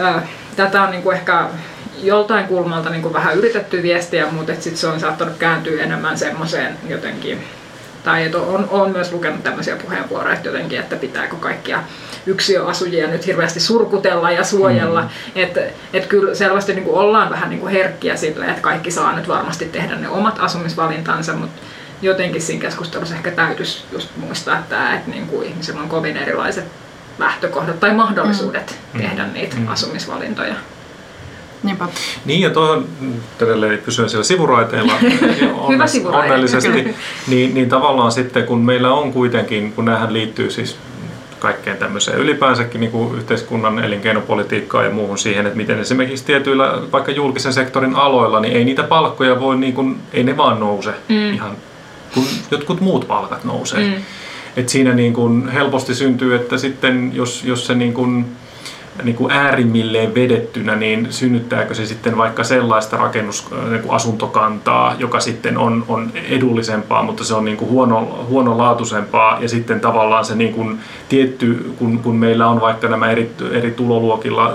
[0.00, 1.48] ää, tätä on niin kuin ehkä
[2.02, 6.78] joltain kulmalta niin kuin vähän yritetty viestiä, mutta sitten se on saattanut kääntyä enemmän semmoiseen
[6.88, 7.44] jotenkin,
[8.04, 11.82] tai että on, on myös lukenut tämmöisiä puheenvuoroja, että jotenkin, että pitääkö kaikkia
[12.26, 15.02] yksiöasujia nyt hirveästi surkutella ja suojella.
[15.02, 15.08] Mm.
[15.34, 15.60] Että
[15.92, 19.28] et kyllä selvästi niin kuin ollaan vähän niin kuin herkkiä sille, että kaikki saa nyt
[19.28, 21.62] varmasti tehdä ne omat asumisvalintansa, mutta
[22.02, 26.64] jotenkin siinä keskustelussa ehkä täytyisi just muistaa, että, että niin kuin ihmisillä on kovin erilaiset
[27.18, 29.00] lähtökohdat tai mahdollisuudet mm.
[29.00, 29.68] tehdä niitä mm.
[29.68, 30.54] asumisvalintoja.
[31.62, 31.88] Niinpä.
[32.24, 32.86] Niin ja tuohon
[33.42, 34.92] edelleen pysyen siellä sivuraiteilla
[35.72, 36.24] Hyvä sivuraite.
[36.24, 36.94] onnellisesti,
[37.26, 40.76] niin, niin tavallaan sitten kun meillä on kuitenkin, kun näähän liittyy siis
[41.38, 47.12] kaikkeen tämmöiseen ylipäänsäkin niin kuin yhteiskunnan elinkeinopolitiikkaan ja muuhun siihen, että miten esimerkiksi tietyillä vaikka
[47.12, 51.34] julkisen sektorin aloilla, niin ei niitä palkkoja voi, niin kuin, ei ne vaan nouse mm.
[51.34, 51.56] ihan,
[52.14, 53.88] kun jotkut muut palkat nousee.
[53.88, 54.02] Mm.
[54.56, 58.26] Et siinä niin kuin helposti syntyy, että sitten jos, jos se niin kuin,
[59.02, 65.20] niin kuin äärimmilleen vedettynä, niin synnyttääkö se sitten vaikka sellaista rakennus, niin kuin asuntokantaa, joka
[65.20, 70.34] sitten on, on edullisempaa, mutta se on niin kuin huono, huonolaatuisempaa ja sitten tavallaan se
[70.34, 70.78] niin kuin
[71.08, 74.52] tietty, kun, kun meillä on vaikka nämä eri, eri tuloluokilla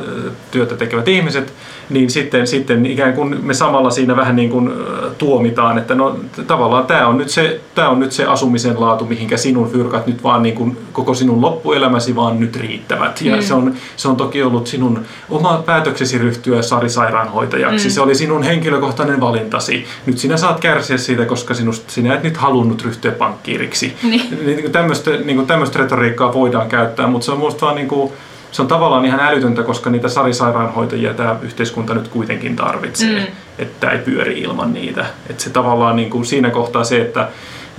[0.52, 1.54] työtä tekevät ihmiset,
[1.90, 4.74] niin sitten, sitten ikään kuin me samalla siinä vähän niin kuin
[5.18, 9.38] tuomitaan, että no tavallaan tämä on nyt se, tämä on nyt se asumisen laatu, mihinkä
[9.38, 13.22] sinun fyrkat nyt vaan niin kuin koko sinun loppuelämäsi vaan nyt riittävät.
[13.22, 13.42] Ja mm.
[13.42, 17.88] se, on, se on toki ollut sinun oma päätöksesi ryhtyä Sari-sairaanhoitajaksi.
[17.88, 17.92] Mm.
[17.92, 19.86] Se oli sinun henkilökohtainen valintasi.
[20.06, 23.96] Nyt sinä saat kärsiä siitä, koska sinusta, sinä et nyt halunnut ryhtyä pankkiiriksi.
[24.04, 24.46] Niin.
[24.46, 28.12] Niin, tämmöistä, niin kuin tämmöistä retoriikkaa voidaan käyttää, mutta se on minusta vaan niin kuin,
[28.52, 33.28] se on tavallaan ihan älytöntä, koska niitä sarisairaanhoitajia tämä yhteiskunta nyt kuitenkin tarvitsee, mm.
[33.60, 35.06] että ei pyöri ilman niitä.
[35.30, 37.28] Että se tavallaan niin kuin siinä kohtaa se, että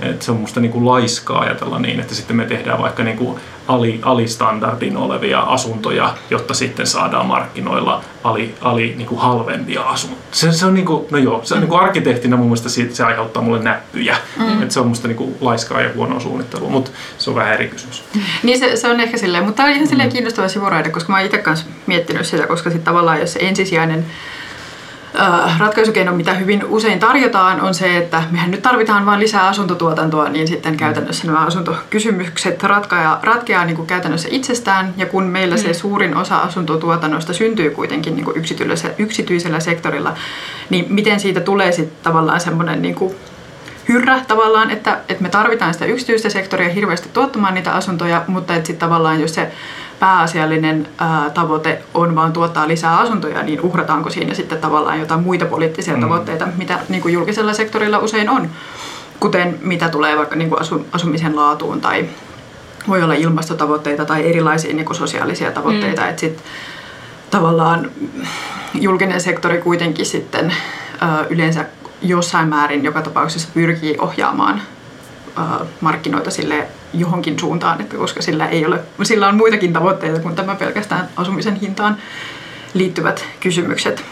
[0.01, 3.17] että se on musta niin kuin laiskaa ajatella niin, että sitten me tehdään vaikka niin
[3.17, 10.23] kuin ali, alistandardin olevia asuntoja, jotta sitten saadaan markkinoilla ali, ali niin kuin halvempia asuntoja.
[10.31, 13.03] Se, se on niin kuin, no joo, se on niin kuin arkkitehtina mun mielestä se
[13.03, 14.17] aiheuttaa mulle näppyjä.
[14.39, 14.61] Mm.
[14.61, 17.67] Että se on musta niin kuin laiskaa ja huonoa suunnittelua, mutta se on vähän eri
[17.67, 18.03] kysymys.
[18.43, 20.13] Niin se, se on ehkä silleen, mutta tämä on ihan silleen mm.
[20.13, 24.05] kiinnostava sivuraide, koska mä oon itse kanssa miettinyt sitä, koska sitten tavallaan jos se ensisijainen
[25.59, 30.47] ratkaisukeino, mitä hyvin usein tarjotaan, on se, että mehän nyt tarvitaan vain lisää asuntotuotantoa, niin
[30.47, 34.93] sitten käytännössä nämä asuntokysymykset ratkeaa, ratkeaa niin kuin käytännössä itsestään.
[34.97, 35.73] Ja kun meillä se mm.
[35.73, 40.13] suurin osa asuntotuotannosta syntyy kuitenkin niin kuin yksityisellä, yksityisellä sektorilla,
[40.69, 43.15] niin miten siitä tulee sitten tavallaan semmoinen niin kuin
[43.89, 48.67] hyrrä tavallaan, että, että me tarvitaan sitä yksityistä sektoria hirveästi tuottamaan niitä asuntoja, mutta että
[48.67, 49.51] sitten tavallaan jos se
[50.03, 55.45] pääasiallinen ää, tavoite on vaan tuottaa lisää asuntoja, niin uhrataanko siinä sitten tavallaan jotain muita
[55.45, 56.01] poliittisia mm.
[56.01, 58.49] tavoitteita, mitä niin kuin julkisella sektorilla usein on,
[59.19, 62.05] kuten mitä tulee vaikka niin kuin asu, asumisen laatuun tai
[62.87, 66.09] voi olla ilmastotavoitteita tai erilaisia niin kuin sosiaalisia tavoitteita, mm.
[66.09, 66.43] että sitten
[67.31, 67.91] tavallaan
[68.73, 70.53] julkinen sektori kuitenkin sitten
[71.01, 71.65] ää, yleensä
[72.01, 74.61] jossain määrin joka tapauksessa pyrkii ohjaamaan
[75.81, 80.55] markkinoita sille johonkin suuntaan, että koska sillä, ei ole, sillä on muitakin tavoitteita kuin tämä
[80.55, 81.97] pelkästään asumisen hintaan
[82.73, 84.05] liittyvät kysymykset.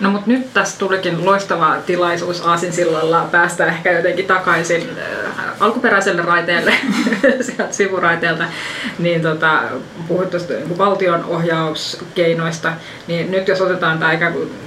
[0.00, 6.74] No mutta nyt tässä tulikin loistava tilaisuus Aasinsillalla päästä ehkä jotenkin takaisin äh, alkuperäiselle raiteelle
[7.46, 8.44] sieltä sivuraiteelta,
[8.98, 9.62] niin tota,
[10.08, 12.72] puhuit tuosta niin valtion ohjauskeinoista,
[13.06, 14.65] niin nyt jos otetaan tämä ikään kuin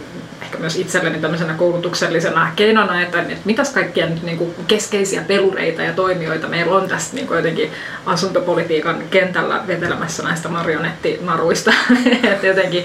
[0.49, 5.81] ehkä myös itselleni tämmöisenä koulutuksellisena keinona, että, että mitäs kaikkia nyt niin kuin keskeisiä pelureita
[5.81, 7.71] ja toimijoita meillä on tässä niin kuin jotenkin
[8.05, 11.73] asuntopolitiikan kentällä vetelemässä näistä marionettinaruista.
[12.33, 12.83] että jotenkin,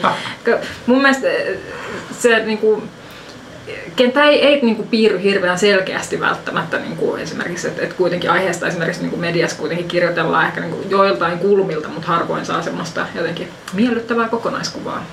[0.86, 1.28] mun mielestä
[2.18, 2.82] se niin kuin,
[3.96, 8.30] kenttä ei, ei niin kuin piirry hirveän selkeästi välttämättä niin kuin esimerkiksi, että, että kuitenkin
[8.30, 12.62] aiheesta esimerkiksi niin kuin mediassa kuitenkin kirjoitellaan ehkä niin kuin joiltain kulmilta, mutta harvoin saa
[12.62, 15.06] semmoista jotenkin miellyttävää kokonaiskuvaa.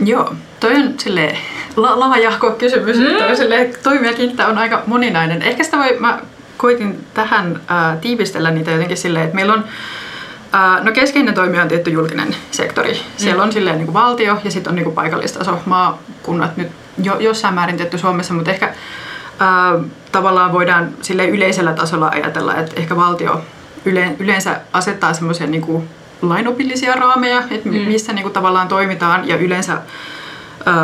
[0.00, 1.36] Joo, toi on sille
[1.76, 3.06] la- laajahko kysymys, mm.
[3.06, 5.42] että sille toimijakenttä on aika moninainen.
[5.42, 6.20] Ehkä sitä voi, mä
[6.56, 9.64] koitin tähän äh, tiivistellä niitä jotenkin silleen, että meillä on
[10.54, 13.00] äh, No keskeinen toimija on tietty julkinen sektori.
[13.16, 13.46] Siellä mm.
[13.46, 15.58] on silleen niin kuin valtio ja sitten on niin kuin paikallistaso.
[15.66, 16.68] Maakunnat nyt
[17.02, 22.80] jo, jossain määrin tietty Suomessa, mutta ehkä äh, tavallaan voidaan sille yleisellä tasolla ajatella, että
[22.80, 23.40] ehkä valtio
[23.84, 25.88] yle, yleensä asettaa semmoisen niin kuin
[26.22, 27.74] lainopillisia raameja, että mm.
[27.74, 29.78] missä niin kuin tavallaan toimitaan ja yleensä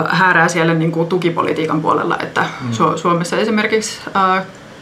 [0.08, 2.70] häärää siellä niin kuin tukipolitiikan puolella, että mm.
[2.70, 4.00] Su- Suomessa esimerkiksi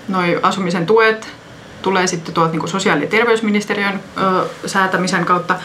[0.09, 1.33] noi asumisen tuet
[1.83, 5.57] tulee sitten tuolta niin kuin sosiaali- ja terveysministeriön ö, säätämisen kautta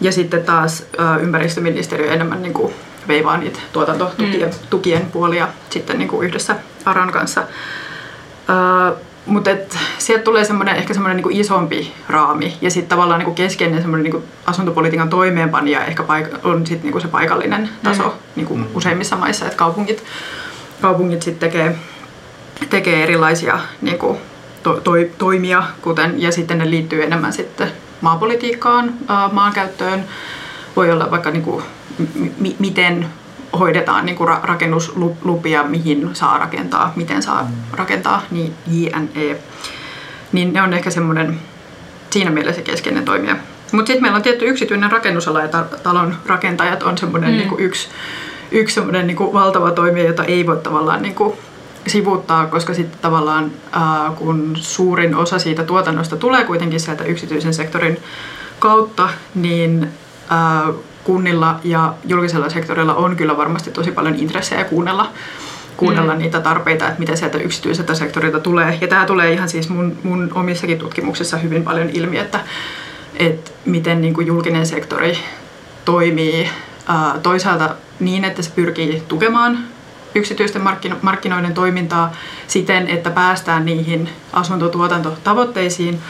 [0.00, 2.74] ja sitten taas ö, ympäristöministeriö enemmän niin kuin
[3.08, 4.66] veivaa niitä tuotantotukien mm.
[4.70, 7.42] tukien puolia sitten niin kuin yhdessä ARAN kanssa.
[8.90, 9.50] Ö, mutta
[9.98, 14.24] sieltä tulee semmoinen, ehkä semmoinen niin isompi raami ja sitten tavallaan niin keskeinen semmoinen niin
[14.46, 18.12] asuntopolitiikan toimeenpanija ehkä paik- on sitten niin se paikallinen taso mm.
[18.36, 20.04] niin kuin useimmissa maissa, että kaupungit,
[20.80, 21.78] kaupungit sitten tekee,
[22.70, 24.18] tekee erilaisia niin kuin
[24.62, 28.94] to, to, toimia, kuten, ja sitten ne liittyy enemmän sitten maapolitiikkaan,
[29.32, 30.04] maankäyttöön.
[30.76, 31.64] Voi olla vaikka niin kuin,
[32.40, 33.06] m- miten
[33.58, 37.48] hoidetaan niin kuin rakennuslupia, mihin saa rakentaa, miten saa mm.
[37.72, 39.36] rakentaa, niin JNE.
[40.32, 41.40] Niin ne on ehkä semmoinen
[42.10, 43.36] siinä mielessä keskeinen toimija.
[43.72, 45.48] Mutta sitten meillä on tietty yksityinen rakennusala ja
[45.82, 47.36] talon rakentajat on semmoinen mm.
[47.36, 47.88] niin yksi,
[48.50, 51.34] yksi semmoinen niin valtava toimija, jota ei voi tavallaan niin kuin
[51.86, 57.98] sivuuttaa, koska sitten tavallaan äh, kun suurin osa siitä tuotannosta tulee kuitenkin sieltä yksityisen sektorin
[58.58, 59.88] kautta, niin
[60.32, 65.10] äh, kunnilla ja julkisella sektorilla on kyllä varmasti tosi paljon intressejä kuunnella,
[65.76, 66.18] kuunnella mm.
[66.18, 68.78] niitä tarpeita, että mitä sieltä yksityiseltä sektorilta tulee.
[68.80, 72.40] Ja tämä tulee ihan siis mun, mun omissakin tutkimuksissa hyvin paljon ilmi, että,
[73.16, 75.18] että miten niin kuin julkinen sektori
[75.84, 76.50] toimii
[76.88, 79.58] ää, toisaalta niin, että se pyrkii tukemaan
[80.14, 82.12] yksityisten markkino- markkinoiden toimintaa
[82.46, 86.00] siten, että päästään niihin asuntotuotantotavoitteisiin,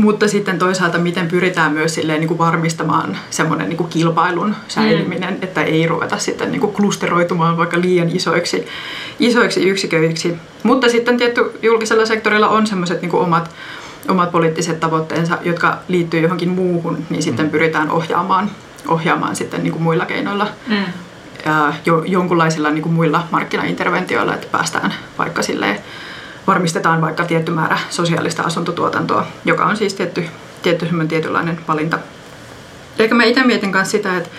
[0.00, 5.34] mutta sitten toisaalta miten pyritään myös silleen niin kuin varmistamaan semmoinen niin kuin kilpailun säilyminen,
[5.34, 5.42] mm.
[5.42, 8.66] että ei ruveta sitten niin kuin klusteroitumaan vaikka liian isoiksi,
[9.18, 10.36] isoiksi yksiköiksi.
[10.62, 13.50] Mutta sitten tietty julkisella sektorilla on semmoiset niin omat,
[14.08, 17.50] omat poliittiset tavoitteensa, jotka liittyy johonkin muuhun, niin sitten mm.
[17.50, 18.50] pyritään ohjaamaan,
[18.88, 20.46] ohjaamaan sitten niin kuin muilla keinoilla.
[20.66, 20.76] Mm.
[21.46, 25.78] Ja jo, jonkunlaisilla niin kuin muilla markkinainterventioilla, että päästään vaikka silleen
[26.50, 30.24] varmistetaan vaikka tietty määrä sosiaalista asuntotuotantoa, joka on siis tietty,
[30.62, 31.98] tietty tietynlainen valinta.
[32.98, 34.30] Eikä mä itse mietin myös sitä, että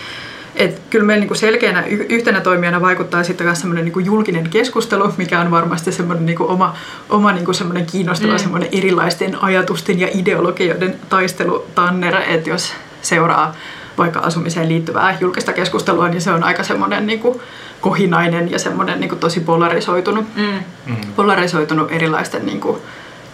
[0.56, 5.40] et kyllä meillä niinku selkeänä yhtenä toimijana vaikuttaa sitten myös semmoinen niinku julkinen keskustelu, mikä
[5.40, 6.76] on varmasti semmoinen niinku oma,
[7.10, 8.40] oma niinku semmoinen kiinnostava mm.
[8.40, 13.56] semmoinen erilaisten ajatusten ja ideologioiden taistelutannera, että jos seuraa
[13.98, 17.42] vaikka asumiseen liittyvää julkista keskustelua, niin se on aika semmoinen niinku
[17.82, 20.64] kohinainen ja semmoinen niin kuin tosi polarisoitunut, mm.
[20.86, 20.96] mm.
[21.16, 22.82] polarisoitunut erilaisten niin kuin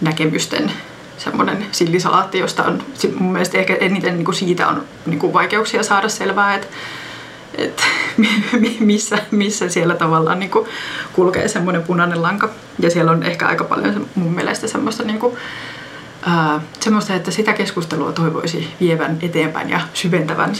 [0.00, 0.72] näkemysten
[1.18, 2.82] semmoinen sillisalaatti, josta on
[3.18, 6.66] mun mielestä ehkä eniten niin kuin siitä on niin kuin vaikeuksia saada selvää, että
[7.58, 7.82] että
[8.80, 10.68] missä, missä siellä tavallaan niin kuin
[11.12, 12.50] kulkee semmoinen punainen lanka.
[12.78, 15.36] Ja siellä on ehkä aika paljon mun mielestä semmoista, niin kuin,
[16.22, 20.52] ää, semmoista että sitä keskustelua toivoisi vievän eteenpäin ja syventävän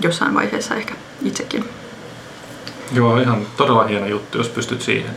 [0.00, 1.64] jossain vaiheessa ehkä itsekin.
[2.94, 5.10] Joo, ihan todella hieno juttu, jos pystyt siihen.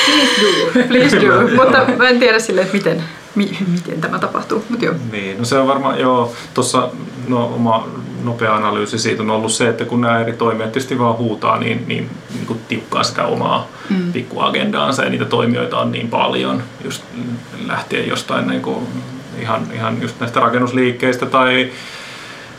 [0.00, 0.82] Please do.
[0.88, 1.56] Please do.
[1.56, 4.64] Mutta mä en tiedä silleen, että miten, mi, miten tämä tapahtuu.
[4.68, 4.94] Mut joo.
[5.12, 6.88] Niin, no se on varmaan, joo, tuossa
[7.28, 7.88] no, oma
[8.24, 11.84] nopea analyysi siitä on ollut se, että kun nämä eri toimijat tietysti vaan huutaa, niin,
[11.86, 14.12] niin, niin kuin tiukkaa sitä omaa mm.
[14.12, 17.02] pikkuagendaansa ja niitä toimijoita on niin paljon, just
[17.66, 18.86] lähtien jostain niin kuin,
[19.40, 21.70] ihan, ihan just näistä rakennusliikkeistä tai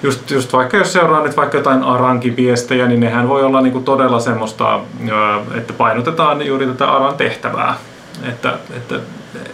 [0.04, 3.80] just, just vaikka jos seuraa nyt vaikka jotain Arankin viestejä, niin nehän voi olla niinku
[3.80, 4.80] todella semmoista,
[5.56, 7.78] että painotetaan juuri tätä Aran tehtävää.
[8.24, 8.96] Että, että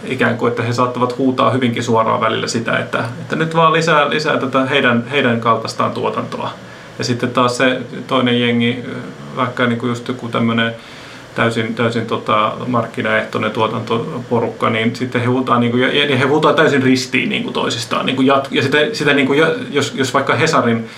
[0.04, 4.10] ikään kuin, että he saattavat huutaa hyvinkin suoraan välillä sitä, että, että nyt vaan lisää,
[4.10, 6.50] lisää tätä heidän, heidän kaltaistaan tuotantoa.
[6.98, 8.84] Ja sitten taas se toinen jengi,
[9.36, 10.74] vaikka niin kuin just joku tämmöinen
[11.34, 16.82] täysin, täysin tota, markkinaehtoinen tuotantoporukka, niin sitten he huutaa, niin kuin, ja he huutaa täysin
[16.82, 18.06] ristiin niin kuin toisistaan.
[18.06, 19.38] Niin kuin jat, ja sitä, sitä niin kuin,
[19.70, 20.88] jos, jos vaikka Hesarin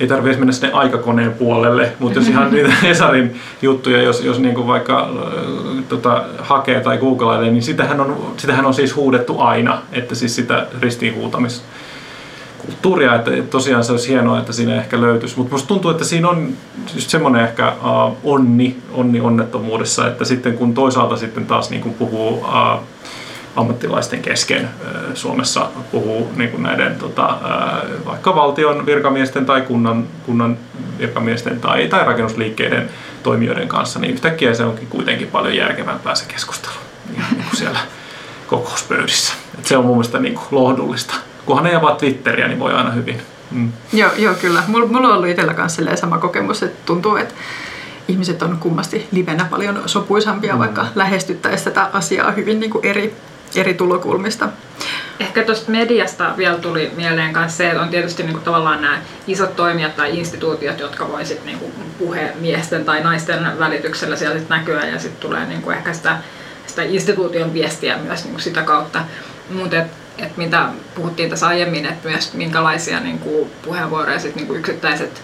[0.00, 4.54] ei tarvitse mennä sinne aikakoneen puolelle, mutta jos ihan niitä Hesarin juttuja, jos, jos niin
[4.54, 9.82] kuin vaikka äh, tota, hakee tai googlailee, niin sitähän on, sitähän on siis huudettu aina,
[9.92, 11.64] että siis sitä ristiin huutamista
[12.68, 15.36] kulttuuria, että tosiaan se olisi hienoa, että siinä ehkä löytyisi.
[15.36, 16.52] Mutta musta tuntuu, että siinä on
[16.94, 21.94] just semmoinen ehkä uh, onni, onni onnettomuudessa, että sitten kun toisaalta sitten taas niin kuin
[21.94, 22.82] puhuu uh,
[23.56, 24.68] ammattilaisten kesken
[25.14, 27.38] Suomessa puhuu niin kuin näiden tota,
[28.06, 30.58] vaikka valtion virkamiesten tai kunnan, kunnan
[30.98, 32.90] virkamiesten tai, tai rakennusliikkeiden
[33.22, 36.74] toimijoiden kanssa, niin yhtäkkiä se onkin kuitenkin paljon järkevämpää se keskustelu
[37.16, 37.78] ihan niin kuin siellä
[38.46, 39.34] kokouspöydissä.
[39.58, 41.14] Et se on mun mielestä niin kuin lohdullista
[41.48, 43.22] kunhan ne avaa Twitteriä, niin voi aina hyvin.
[43.50, 43.72] Mm.
[43.92, 44.62] Joo, joo, kyllä.
[44.66, 47.34] Mulla, mulla on ollut itsellä kanssa sama kokemus, että tuntuu, että
[48.08, 50.58] ihmiset on kummasti livenä paljon sopuisampia, mm.
[50.58, 53.14] vaikka lähestyttäisiin tätä asiaa hyvin niin kuin eri,
[53.54, 54.48] eri tulokulmista.
[55.20, 58.98] Ehkä tuosta mediasta vielä tuli mieleen myös se, että on tietysti niin kuin tavallaan nämä
[59.26, 64.86] isot toimijat tai instituutiot, jotka voi sitten niin puhemiesten tai naisten välityksellä siellä sit näkyä
[64.86, 66.16] ja sitten tulee niin kuin ehkä sitä,
[66.66, 69.00] sitä instituution viestiä myös niin kuin sitä kautta.
[69.50, 69.76] Mutta
[70.18, 75.22] että mitä puhuttiin tässä aiemmin, että myös minkälaisia niin kuin, puheenvuoroja sit, niin kuin yksittäiset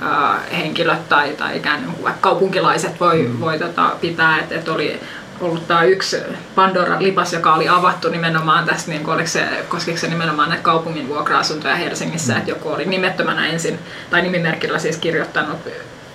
[0.00, 3.40] ää, henkilöt tai, tai ikään niin kuin, kaupunkilaiset voi, mm.
[3.40, 5.00] voi tota, pitää, että et oli
[5.40, 6.16] ollut tämä yksi
[6.54, 11.76] Pandora-lipas, joka oli avattu nimenomaan tässä, niin oliko se, koskiko se nimenomaan näitä kaupungin vuokra-asuntoja
[11.76, 12.38] Helsingissä, mm.
[12.38, 13.78] että joku oli nimettömänä ensin,
[14.10, 15.58] tai nimimerkillä siis kirjoittanut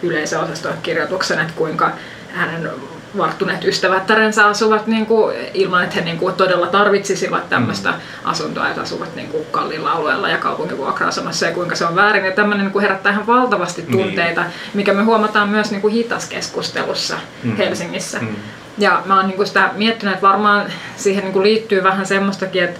[0.03, 1.91] yleisöosaston kirjoituksen, että kuinka
[2.33, 2.71] hänen
[3.17, 7.97] varttuneet ystävättärensä asuvat niin kuin, ilman, että he niin kuin, todella tarvitsisivat tämmöistä mm.
[8.23, 12.25] asuntoa, että asuvat niin kuin, kalliilla alueella ja kaupunkivuokra-asemassa ja kuinka se on väärin.
[12.25, 13.91] Ja tämmöinen niin kuin, herättää ihan valtavasti niin.
[13.91, 14.51] tunteita, niin.
[14.73, 17.55] mikä me huomataan myös niin kuin, hitaskeskustelussa mm.
[17.55, 18.19] Helsingissä.
[18.19, 18.35] Mm.
[18.77, 22.63] Ja mä oon niin kuin, sitä miettinyt, että varmaan siihen niin kuin, liittyy vähän semmoistakin,
[22.63, 22.79] että,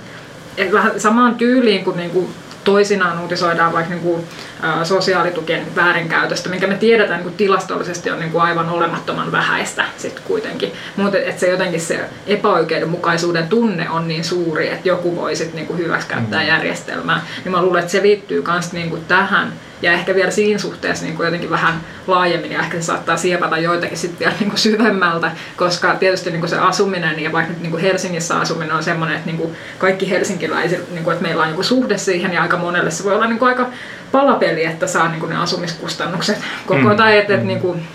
[0.58, 2.30] että vähän samaan tyyliin kuin, niin kuin
[2.66, 4.28] toisinaan uutisoidaan vaikka niin kuin,
[4.64, 9.86] ä, sosiaalitukien väärinkäytöstä, minkä me tiedetään niin kuin tilastollisesti on niin kuin aivan olemattoman vähäistä
[9.98, 10.74] sit kuitenkin.
[10.96, 15.76] mutta et se jotenkin se epäoikeudenmukaisuuden tunne on niin suuri, että joku voi sitten niinku
[15.78, 16.48] hyväksikäyttää mm.
[16.48, 17.26] järjestelmää.
[17.44, 19.54] Niin mä luulen, että se liittyy myös niinku tähän
[19.86, 23.58] ja ehkä vielä siinä suhteessa niin kuin jotenkin vähän laajemmin ja ehkä se saattaa siepata
[23.58, 27.62] joitakin sitten vielä niin kuin syvemmältä, koska tietysti niin kuin se asuminen ja vaikka nyt
[27.62, 31.42] niin kuin Helsingissä asuminen on semmoinen, että niin kuin kaikki helsinkiläiset, niin kuin, että meillä
[31.42, 33.70] on niin kuin suhde siihen ja aika monelle se voi olla niin kuin aika
[34.12, 36.98] palapeli, että saa niin kuin ne asumiskustannukset koko mm.
[36.98, 37.88] tai että, että niin kuin,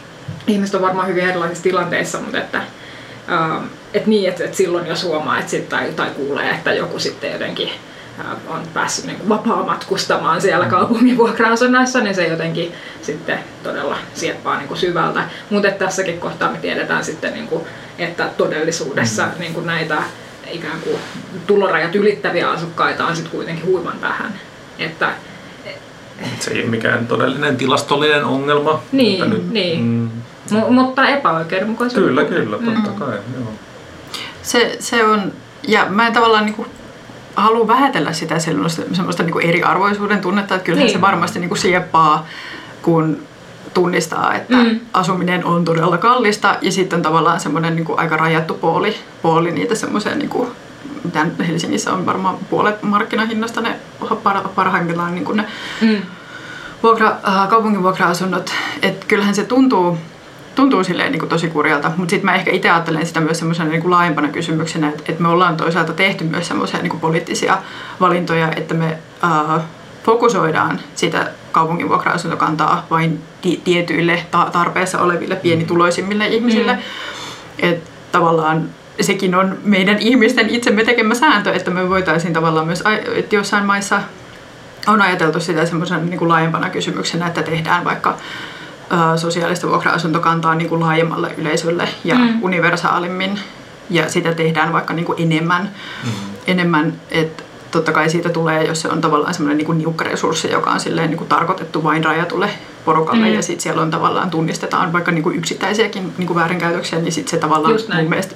[0.46, 2.62] ihmiset on varmaan hyvin erilaisissa tilanteissa, mutta että
[3.30, 6.98] Uh, et niin, että et silloin jos huomaa et sit, tai, tai kuulee, että joku
[6.98, 7.70] sitten jotenkin
[8.48, 14.68] on päässyt niin vapaa matkustamaan siellä kaupungin vuokra-asunnoissa, niin se jotenkin sitten todella sieppaa niin
[14.68, 15.22] kuin syvältä.
[15.50, 17.64] Mutta tässäkin kohtaa me tiedetään sitten, niin kuin,
[17.98, 19.40] että todellisuudessa mm.
[19.40, 20.02] niin kuin näitä
[20.50, 20.96] ikään kuin
[21.46, 24.34] tulorajat ylittäviä asukkaita on sitten kuitenkin huiman vähän.
[24.78, 25.10] Että,
[26.40, 28.82] se ei ole mikään todellinen tilastollinen ongelma.
[28.92, 29.80] Niin, mutta, nyt, niin.
[29.80, 30.10] Mm,
[30.50, 32.06] M- mutta epäoikeudenmukaisuus.
[32.06, 32.98] Kyllä, kyllä, totta mm.
[32.98, 33.18] kai.
[33.34, 33.52] Joo.
[34.42, 35.32] Se, se on,
[35.68, 36.68] ja mä en tavallaan niin kuin
[37.36, 40.96] halua vähätellä sitä semmoista, semmoista niin kuin eriarvoisuuden tunnetta, että kyllähän niin.
[40.96, 42.26] se varmasti niin kuin sieppaa,
[42.82, 43.22] kun
[43.74, 44.80] tunnistaa, että mm.
[44.92, 49.74] asuminen on todella kallista ja sitten tavallaan semmoinen niin kuin aika rajattu puoli, puoli niitä
[49.74, 50.48] semmoisia niin kuin,
[51.04, 53.76] mitä Helsingissä on varmaan puolet markkinahinnasta ne
[54.54, 55.44] parhaimmillaan niin kuin ne
[55.80, 56.02] mm.
[56.82, 58.52] vuokra, äh, kaupungin vuokra-asunnot.
[58.82, 59.98] Että kyllähän se tuntuu
[60.54, 63.70] tuntuu silleen niin kuin tosi kurjalta, mutta sitten mä ehkä itse ajattelen sitä myös semmoisena
[63.70, 67.58] niin kuin laajempana kysymyksenä, että, että me ollaan toisaalta tehty myös semmoisia niin kuin poliittisia
[68.00, 69.60] valintoja, että me ää,
[70.04, 76.72] fokusoidaan sitä kaupungin vuokra-asuntokantaa vain ti- tietyille ta- tarpeessa oleville pienituloisimmille ihmisille.
[76.72, 76.80] Mm.
[77.58, 78.68] Että tavallaan
[79.00, 82.82] sekin on meidän ihmisten itsemme tekemä sääntö, että me voitaisiin tavallaan myös,
[83.14, 84.02] että jossain maissa
[84.86, 88.16] on ajateltu sitä semmoisen niin kuin laajempana kysymyksenä, että tehdään vaikka
[89.16, 92.42] sosiaalista vuokra-asuntokantaa niin kuin laajemmalle yleisölle ja mm.
[92.42, 93.40] universaalimmin.
[93.90, 95.70] Ja sitä tehdään vaikka niin kuin enemmän,
[96.04, 96.10] mm.
[96.46, 100.50] enemmän että totta kai siitä tulee, jos se on tavallaan semmoinen niin kuin niukka resurssi,
[100.50, 102.50] joka on silleen niin kuin tarkoitettu vain rajatulle
[102.84, 103.34] porukalle mm.
[103.34, 107.30] ja sitten siellä on tavallaan tunnistetaan vaikka niin kuin yksittäisiäkin niin kuin väärinkäytöksiä, niin sitten
[107.30, 108.34] se tavallaan mun mielestä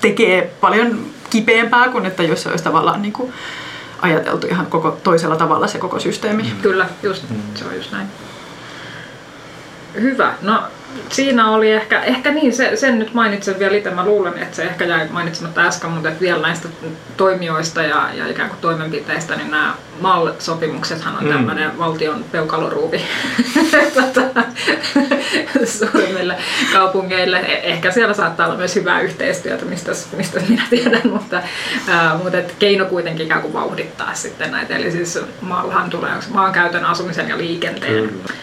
[0.00, 0.98] tekee paljon
[1.30, 3.32] kipeämpää kuin että jos se olisi tavallaan niin kuin
[4.02, 6.42] ajateltu ihan koko toisella tavalla se koko systeemi.
[6.42, 6.62] Mm.
[6.62, 7.36] Kyllä, just, mm.
[7.54, 8.06] se on just näin.
[9.94, 10.34] Hyvä.
[10.42, 10.62] No
[11.08, 13.90] siinä oli ehkä, ehkä niin, se, sen nyt mainitsen vielä itse.
[13.90, 16.68] Mä luulen, että se ehkä jäi mainitsematta äsken, mutta että vielä näistä
[17.16, 21.30] toimijoista ja, ja ikään kuin toimenpiteistä, niin nämä MAL-sopimuksethan on mm.
[21.30, 23.00] tämmöinen valtion peukaloruuvi
[23.94, 24.20] tota,
[25.64, 26.36] suurimmille
[26.72, 27.38] kaupungeille.
[27.38, 31.42] E, ehkä siellä saattaa olla myös hyvää yhteistyötä, mistä, mistä minä tiedän, mutta,
[31.88, 34.76] ää, mutta että keino kuitenkin ikään kuin vauhdittaa sitten näitä.
[34.76, 38.08] Eli siis MALhan tulee maankäytön, asumisen ja liikenteen.
[38.08, 38.34] Kyllä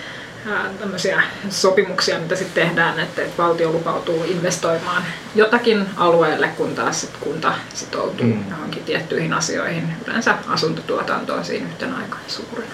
[0.80, 5.04] tämmöisiä sopimuksia, mitä sitten tehdään, että, että valtio lupautuu investoimaan
[5.36, 8.50] jotakin alueelle, kun taas sit kunta sitoutuu mm.
[8.50, 12.72] johonkin tiettyihin asioihin, yleensä asuntotuotantoon siinä yhtenä aikaan suurena.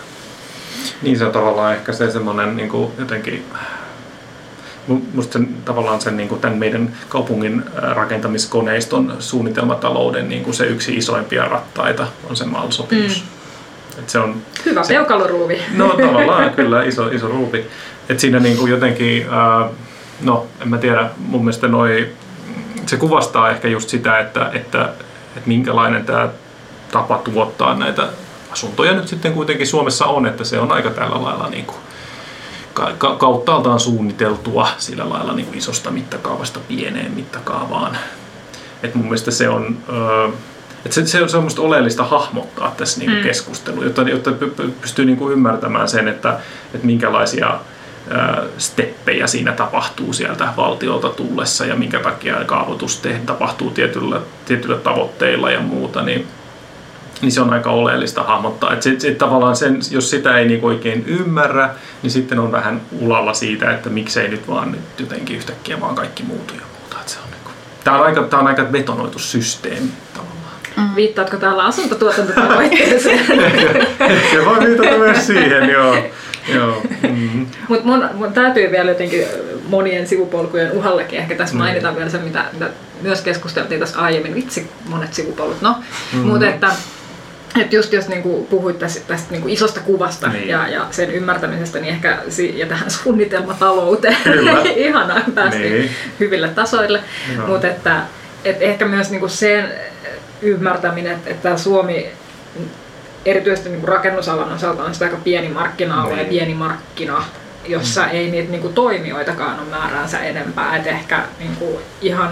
[1.01, 3.45] Niin se on tavallaan ehkä se semmoinen niin kuin jotenkin
[4.88, 10.97] Minusta sen, tavallaan sen, niin kuin tämän meidän kaupungin rakentamiskoneiston suunnitelmatalouden niin kuin se yksi
[10.97, 13.21] isoimpia rattaita on se MAL-sopimus.
[13.21, 13.42] Mm.
[13.99, 15.62] Et se on, Hyvä se, peukaloruuvi.
[15.73, 17.65] No tavallaan kyllä iso, iso ruuvi.
[18.10, 19.69] Et siinä niin kuin jotenkin, ää,
[20.21, 22.10] no en mä tiedä, mun mielestä noi,
[22.86, 24.84] se kuvastaa ehkä just sitä, että, että,
[25.36, 26.29] että minkälainen tämä
[26.91, 28.08] tapa tuottaa näitä
[28.51, 31.77] asuntoja nyt sitten kuitenkin Suomessa on, että se on aika tällä lailla niin kuin,
[32.73, 37.97] ka- kauttaaltaan suunniteltua sillä lailla niin kuin isosta mittakaavasta pieneen mittakaavaan.
[38.84, 39.77] Et mun mielestä se on,
[40.86, 43.24] että se, se on semmoista oleellista hahmottaa tässä niin mm.
[43.24, 44.32] keskustelussa, jotta, jotta
[44.82, 46.39] pystyy niin kuin ymmärtämään sen, että,
[46.74, 47.60] että minkälaisia
[48.58, 55.60] steppejä siinä tapahtuu sieltä valtiolta tullessa ja minkä takia kaavoitus tapahtuu tietyllä, tietyillä tavoitteilla ja
[55.60, 56.28] muuta, niin,
[57.22, 58.74] niin se on aika oleellista hahmottaa.
[58.74, 61.69] Että sit, sit tavallaan sen, jos sitä ei niin oikein ymmärrä,
[62.02, 66.24] niin sitten on vähän ulalla siitä, että miksei nyt vaan nyt jotenkin yhtäkkiä vaan kaikki
[66.24, 66.98] muutu ja muuta.
[67.06, 70.42] Se on niin kuin, tämä, on aika, tämä on aika betonoitu systeemi tavallaan.
[70.77, 70.95] Mm.
[70.95, 73.41] Viittaatko täällä asuntotuotantotavoitteeseen?
[73.99, 75.97] Ehkä voi viitata myös siihen, joo.
[76.53, 76.81] joo.
[77.01, 77.47] Mm-hmm.
[77.67, 79.25] Mutta mun, mun täytyy vielä jotenkin
[79.67, 81.59] monien sivupolkujen uhallekin ehkä tässä mm.
[81.59, 82.69] mainita vielä se, mitä, mitä
[83.01, 84.36] myös keskusteltiin tässä aiemmin.
[84.36, 85.62] Vitsi, monet sivupolut.
[85.62, 86.29] No, mm-hmm.
[86.29, 86.67] mutta että
[87.62, 90.47] että just jos niinku puhuit tästä, tästä niinku isosta kuvasta niin.
[90.47, 94.17] ja, ja sen ymmärtämisestä, niin ehkä si- ja tähän suunnitelmatalouteen
[94.75, 95.89] ihanaa päästiin niin.
[96.19, 97.03] hyville tasoille.
[97.38, 97.47] No.
[97.47, 98.01] Mutta että
[98.45, 99.73] et ehkä myös niinku sen
[100.43, 102.10] ymmärtäminen, että, että Suomi
[103.25, 106.30] erityisesti niin rakennusalan osalta on sitä aika pieni markkina-alue ja niin.
[106.30, 107.24] pieni markkina,
[107.68, 108.09] jossa mm.
[108.11, 110.78] ei niitä niin kuin, toimijoitakaan ole määräänsä enempää.
[110.78, 112.32] Et ehkä niin kuin, ihan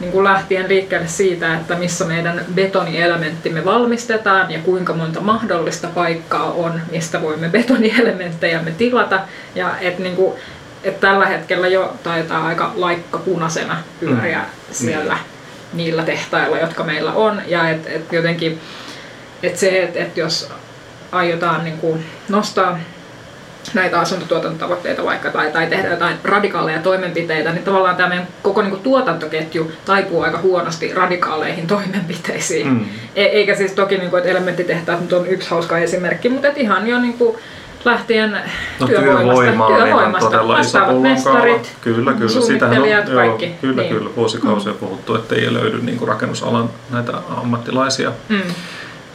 [0.00, 6.52] niin kuin lähtien liikkeelle siitä, että missä meidän betonielementtimme valmistetaan ja kuinka monta mahdollista paikkaa
[6.52, 9.20] on, mistä voimme betonielementtejämme tilata.
[9.54, 10.34] Ja että niin kuin,
[10.84, 14.44] et tällä hetkellä jo taitaa aika laikka punaisena pyöriä mm.
[14.70, 15.33] siellä mm.
[15.74, 17.42] Niillä tehtailla, jotka meillä on.
[17.46, 18.60] Ja että et jotenkin
[19.42, 20.50] et se, että et jos
[21.12, 22.78] aiotaan niin kuin nostaa
[23.74, 28.70] näitä asuntotuotantotavoitteita vaikka tai, tai tehdä jotain radikaaleja toimenpiteitä, niin tavallaan tämä meidän koko niin
[28.70, 32.66] kuin, tuotantoketju taipuu aika huonosti radikaaleihin toimenpiteisiin.
[32.66, 32.84] Mm.
[33.16, 36.60] E- eikä siis toki, niin kuin, että elementtitehtaat nyt on yksi hauska esimerkki, mutta että
[36.60, 37.36] ihan jo niin kuin,
[37.84, 38.38] lähtien
[38.80, 42.40] no, työvoimasta, työvoimasta todella iso mestarit, kyllä, kyllä.
[42.40, 43.38] Sitähän on, joo.
[43.60, 43.94] Kyllä, niin.
[43.94, 44.10] kyllä.
[44.16, 44.78] Vuosikausia mm.
[44.78, 48.12] puhuttu, että ei löydy niin kuin rakennusalan näitä ammattilaisia.
[48.28, 48.42] Mm.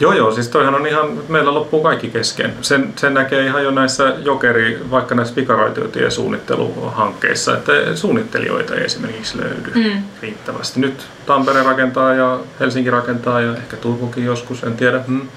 [0.00, 2.54] Joo, joo, siis toihan on ihan, meillä loppuu kaikki kesken.
[2.60, 9.72] Sen, sen näkee ihan jo näissä jokeri, vaikka näissä pikaraitiotiesuunnitteluhankkeissa, että suunnittelijoita ei esimerkiksi löydy
[9.74, 10.02] mm.
[10.22, 10.80] riittävästi.
[10.80, 15.00] Nyt Tampere rakentaa ja Helsinki rakentaa ja ehkä Turkukin joskus, en tiedä.
[15.06, 15.28] Hmm.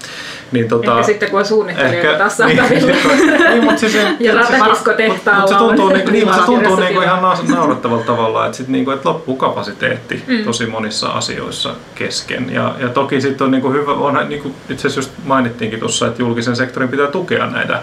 [0.52, 2.62] Niin, tota, ehkä sitten kun on suunnittelijoita ehkä, tässä niin,
[3.50, 7.22] niin, mutta siis, ja ratadiskotehtaalla mutta se tuntuu, niin, niin, se tuntuu niin kuin ihan
[7.48, 10.44] naurettavalta tavalla, että, sit, niin kuin, että loppuu kapasiteetti mm.
[10.44, 12.52] tosi monissa asioissa kesken.
[12.52, 15.80] Ja, ja toki sitten on niin kuin hyvä, onhan, niin kuin itse asiassa just mainittiinkin
[15.80, 17.82] tuossa, että julkisen sektorin pitää tukea näitä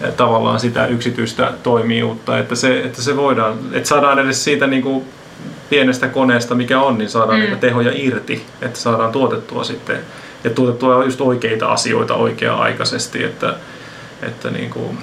[0.00, 4.82] eh, tavallaan sitä yksityistä toimijuutta, että se, että se voidaan, että saadaan edes siitä niin
[4.82, 5.04] kuin
[5.70, 7.44] pienestä koneesta, mikä on, niin saadaan mm.
[7.44, 9.98] niitä tehoja irti, että saadaan tuotettua sitten
[10.44, 13.56] ja tuotettua just oikeita asioita oikea-aikaisesti, että,
[14.22, 14.98] että niin kuin,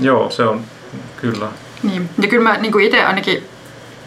[0.00, 0.60] joo, se on
[1.16, 1.46] kyllä.
[1.82, 3.44] Niin, ja kyllä mä niin kuin itse ainakin,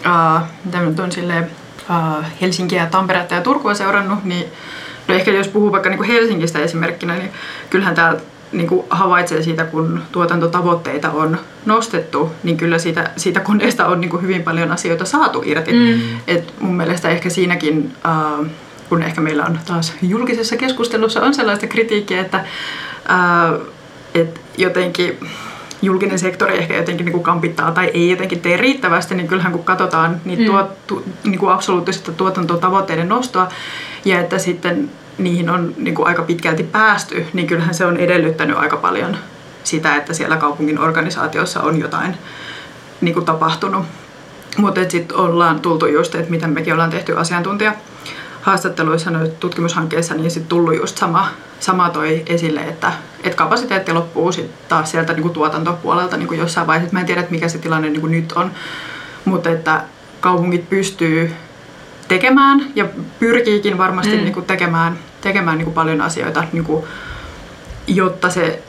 [0.05, 1.51] äh, mitä nyt on silleen,
[1.89, 4.45] äh, Helsinkiä, Tamperetta ja Turkua seurannut, niin
[5.07, 7.31] no ehkä jos puhuu vaikka niin kuin Helsingistä esimerkkinä, niin
[7.69, 8.19] kyllähän täällä
[8.51, 14.09] niin kuin havaitsee siitä, kun tuotantotavoitteita on nostettu, niin kyllä siitä, siitä koneesta on niin
[14.09, 15.73] kuin hyvin paljon asioita saatu irti.
[15.73, 15.99] Mm.
[16.27, 18.47] Et mun mielestä ehkä siinäkin, äh,
[18.89, 23.61] kun ehkä meillä on taas julkisessa keskustelussa on sellaista kritiikkiä, että äh,
[24.13, 25.19] et jotenkin
[25.81, 29.63] julkinen sektori ehkä jotenkin niin kuin kampittaa tai ei jotenkin tee riittävästi, niin kyllähän kun
[29.63, 30.47] katsotaan niitä mm.
[30.47, 33.47] tuo, tu, niin kuin absoluuttisesta tuotantotavoitteiden nostoa
[34.05, 38.57] ja että sitten niihin on niin kuin aika pitkälti päästy, niin kyllähän se on edellyttänyt
[38.57, 39.17] aika paljon
[39.63, 42.17] sitä, että siellä kaupungin organisaatiossa on jotain
[43.01, 43.85] niin kuin tapahtunut.
[44.57, 47.73] Mutta sitten ollaan tultu just, että miten mekin ollaan tehty asiantuntija
[48.45, 51.27] haastatteluissa noissa tutkimushankkeissa, niin sitten tullut just sama,
[51.59, 52.91] sama toi esille, että,
[53.23, 56.93] että kapasiteetti loppuu sit taas sieltä niin kuin tuotantopuolelta niin kuin jossain vaiheessa.
[56.93, 58.51] Mä en tiedä, että mikä se tilanne niin kuin nyt on,
[59.25, 59.81] mutta että
[60.19, 61.31] kaupungit pystyy
[62.07, 62.85] tekemään ja
[63.19, 64.23] pyrkiikin varmasti mm.
[64.23, 66.85] niin kuin tekemään, tekemään niin kuin paljon asioita, niin kuin,
[67.87, 68.63] jotta se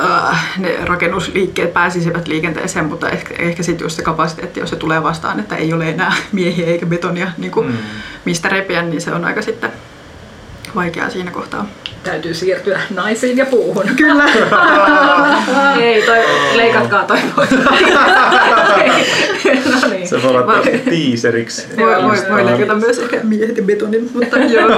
[0.00, 5.02] äh, ne rakennusliikkeet pääsisivät liikenteeseen, mutta ehkä, ehkä sitten just se kapasiteetti, jos se tulee
[5.02, 7.78] vastaan, että ei ole enää miehiä eikä betonia niin kuin, mm.
[8.24, 9.72] mistä repiä, niin se on aika sitten
[10.74, 11.66] vaikeaa siinä kohtaa.
[12.04, 13.84] Täytyy siirtyä naisiin ja puuhun.
[13.96, 14.24] Kyllä.
[15.80, 16.18] Ei, toi,
[16.54, 17.50] leikatkaa toi pois.
[19.70, 20.08] no niin.
[20.08, 21.66] Se voi olla tiiseriksi.
[21.76, 24.68] Voi, voi, voi leikata myös ehkä miehet ja betonin, mutta joo.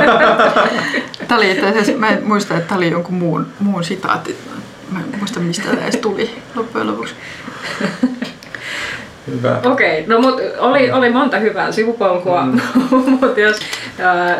[1.28, 4.36] Tämä oli itse asiassa, mä en muista, että tämä oli jonkun muun, muun sitaatti.
[4.90, 7.14] Mä en muista, mistä tämä edes tuli loppujen lopuksi.
[9.26, 9.60] Hyvä.
[9.64, 12.60] Okei, okay, no mut oli, oli monta hyvää sivupolkua, mm.
[13.20, 13.58] mutta jos
[14.00, 14.36] äh,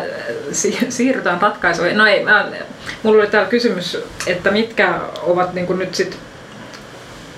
[0.51, 1.97] si- siirrytään ratkaisuihin.
[1.97, 2.47] No ei, mä,
[3.03, 3.97] mulla oli täällä kysymys,
[4.27, 6.17] että mitkä ovat niin nyt sit,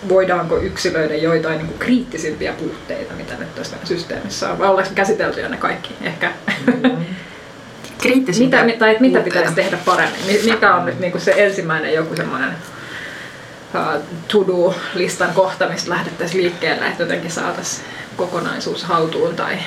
[0.10, 5.50] voidaanko yksilöidä joitain niin kriittisimpiä puutteita, mitä nyt tässä systeemissä on, vai ollaanko käsitelty jo
[5.50, 6.32] ne kaikki ehkä?
[6.68, 7.06] Mm.
[8.02, 10.46] Kriittisimpiä mitä, tai mitä pitäisi tehdä paremmin?
[10.46, 12.50] Mikä on nyt niin se ensimmäinen joku semmoinen
[14.28, 19.58] to-do-listan kohta, mistä lähdettäisiin liikkeelle, että jotenkin saataisiin kokonaisuus haltuun tai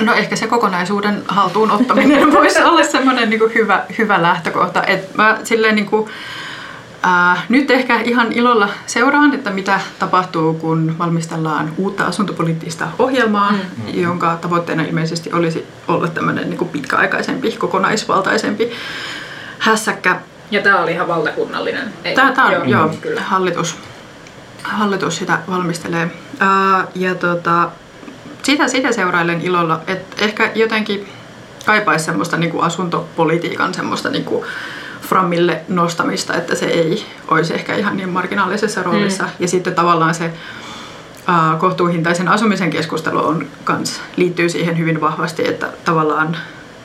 [0.00, 4.82] No ehkä se kokonaisuuden haltuun ottaminen voisi olla semmoinen niin hyvä, hyvä lähtökohta.
[4.84, 6.10] Et mä silleen niin kuin,
[7.02, 14.00] ää, nyt ehkä ihan ilolla seuraan, että mitä tapahtuu, kun valmistellaan uutta asuntopoliittista ohjelmaa, mm-hmm.
[14.00, 18.70] jonka tavoitteena ilmeisesti olisi olla tämmöinen niin pitkäaikaisempi, kokonaisvaltaisempi
[19.58, 20.20] hässäkkä
[20.50, 21.92] ja tämä oli ihan valtakunnallinen.
[22.04, 23.20] Ei, tämä, tämä on, joo, joo kyllä.
[23.20, 23.76] Hallitus,
[24.62, 26.10] hallitus sitä valmistelee.
[26.40, 27.70] Ää, ja tota,
[28.42, 31.08] sitä, sitä seurailen ilolla, että ehkä jotenkin
[31.66, 34.44] kaipaisi semmoista niin kuin asuntopolitiikan semmoista niin kuin
[35.00, 39.24] framille nostamista, että se ei olisi ehkä ihan niin marginaalisessa roolissa.
[39.24, 39.30] Mm.
[39.38, 40.32] Ja sitten tavallaan se
[41.26, 46.36] ää, kohtuuhintaisen asumisen keskustelu on kans, liittyy siihen hyvin vahvasti, että tavallaan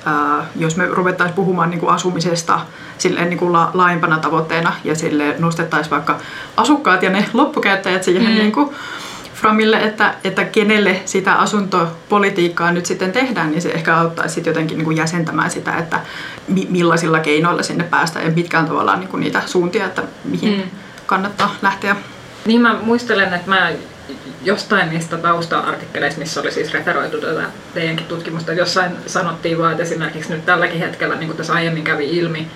[0.05, 2.59] ää, jos me ruvettaisiin puhumaan niin kuin asumisesta
[2.97, 6.17] silleen niin kuin la, laajempana tavoitteena ja sille nostettaisiin vaikka
[6.57, 8.29] asukkaat ja ne loppukäyttäjät siihen mm.
[8.29, 8.69] niin kuin
[9.39, 14.77] Framille, että, että kenelle sitä asuntopolitiikkaa nyt sitten tehdään, niin se ehkä auttaisi sitten jotenkin
[14.77, 15.99] niin kuin jäsentämään sitä, että
[16.47, 20.57] mi- millaisilla keinoilla sinne päästään ja mitkä on tavallaan niin kuin niitä suuntia, että mihin
[20.57, 20.63] mm.
[21.05, 21.95] kannattaa lähteä.
[22.45, 23.71] Niin mä muistelen, että mä
[24.41, 30.33] jostain niistä tausta-artikkeleista, missä oli siis referoitu tätä teidänkin tutkimusta, jossain sanottiin vaan, että esimerkiksi
[30.33, 32.47] nyt tälläkin hetkellä, niin kuin tässä aiemmin kävi ilmi,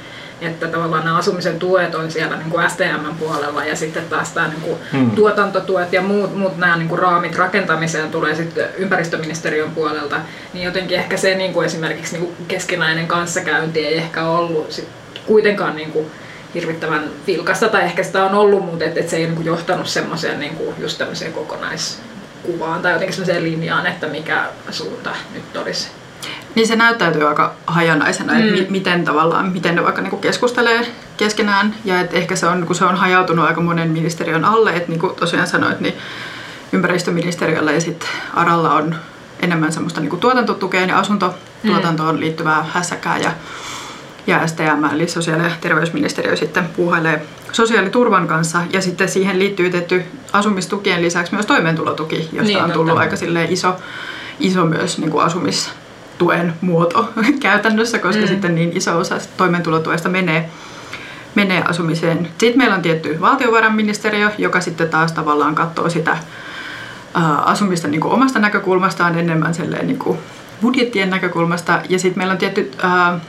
[0.41, 4.47] että tavallaan nämä asumisen tuet on siellä niin kuin STM puolella ja sitten taas tämä
[4.47, 5.11] niin kuin hmm.
[5.11, 10.21] tuotantotuet ja muut, muut nämä niin kuin raamit rakentamiseen tulee sitten ympäristöministeriön puolelta,
[10.53, 14.87] niin jotenkin ehkä se niin kuin esimerkiksi niin kuin keskinäinen kanssakäynti ei ehkä ollut sit
[15.25, 16.11] kuitenkaan niin kuin
[16.53, 19.87] hirvittävän vilkasta, tai ehkä sitä on ollut, mutta et, et se ei niin kuin johtanut
[19.87, 25.89] semmoiseen niin kuin just tämmöiseen kokonaiskuvaan tai jotenkin semmoiseen linjaan, että mikä suunta nyt olisi.
[26.55, 28.53] Niin se näyttäytyy aika hajanaisena, mm.
[28.53, 30.87] että miten tavallaan, miten ne vaikka niinku keskustelee
[31.17, 34.89] keskenään ja että ehkä se on, kun se on hajautunut aika monen ministeriön alle, että
[34.89, 35.97] niin kuin tosiaan sanoit, niin
[36.71, 38.95] ympäristöministeriöllä ja sitten ARalla on
[39.39, 42.19] enemmän semmoista niin kuin tuotantotukeen ja asuntotuotantoon mm.
[42.19, 43.31] liittyvää hässäkää ja,
[44.27, 50.03] ja STM eli sosiaali- ja terveysministeriö sitten puuhailee sosiaaliturvan kanssa ja sitten siihen liittyy tietty
[50.33, 53.01] asumistukien lisäksi myös toimeentulotuki, josta niin, on tullut totta.
[53.01, 53.15] aika
[53.49, 53.75] iso,
[54.39, 55.71] iso myös niin kuin asumis
[56.17, 57.09] tuen muoto
[57.39, 58.27] käytännössä, koska mm.
[58.27, 60.49] sitten niin iso osa toimeentulotuesta menee,
[61.35, 62.27] menee asumiseen.
[62.37, 66.17] Sitten meillä on tietty valtiovarainministeriö, joka sitten taas tavallaan katsoo sitä
[67.13, 69.53] ää, asumista niin kuin omasta näkökulmastaan enemmän
[69.83, 70.17] niin kuin
[70.61, 71.81] budjettien näkökulmasta.
[71.89, 73.19] Ja sitten meillä on tietty ää,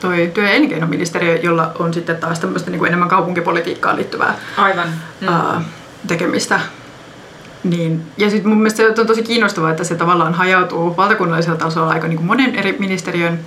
[0.00, 4.88] toi työ- ja elinkeinoministeriö, jolla on sitten taas tämmöistä niin kuin enemmän kaupunkipolitiikkaan liittyvää Aivan.
[5.20, 5.28] Mm.
[5.28, 5.62] Ää,
[6.06, 6.60] tekemistä.
[7.64, 8.02] Niin.
[8.16, 12.08] Ja sitten mun mielestä se on tosi kiinnostavaa, että se tavallaan hajautuu valtakunnallisella tasolla aika
[12.08, 13.38] niin kuin monen eri ministeriön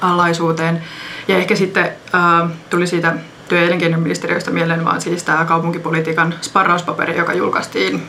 [0.00, 0.82] alaisuuteen.
[1.28, 3.14] Ja ehkä sitten äh, tuli siitä
[3.48, 8.02] työ- ja elinkeinoministeriöstä mieleen vaan siis tämä kaupunkipolitiikan sparrauspaperi, joka julkaistiin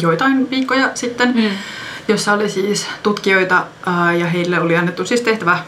[0.00, 1.50] joitain viikkoja sitten, mm.
[2.08, 5.58] jossa oli siis tutkijoita äh, ja heille oli annettu siis tehtävä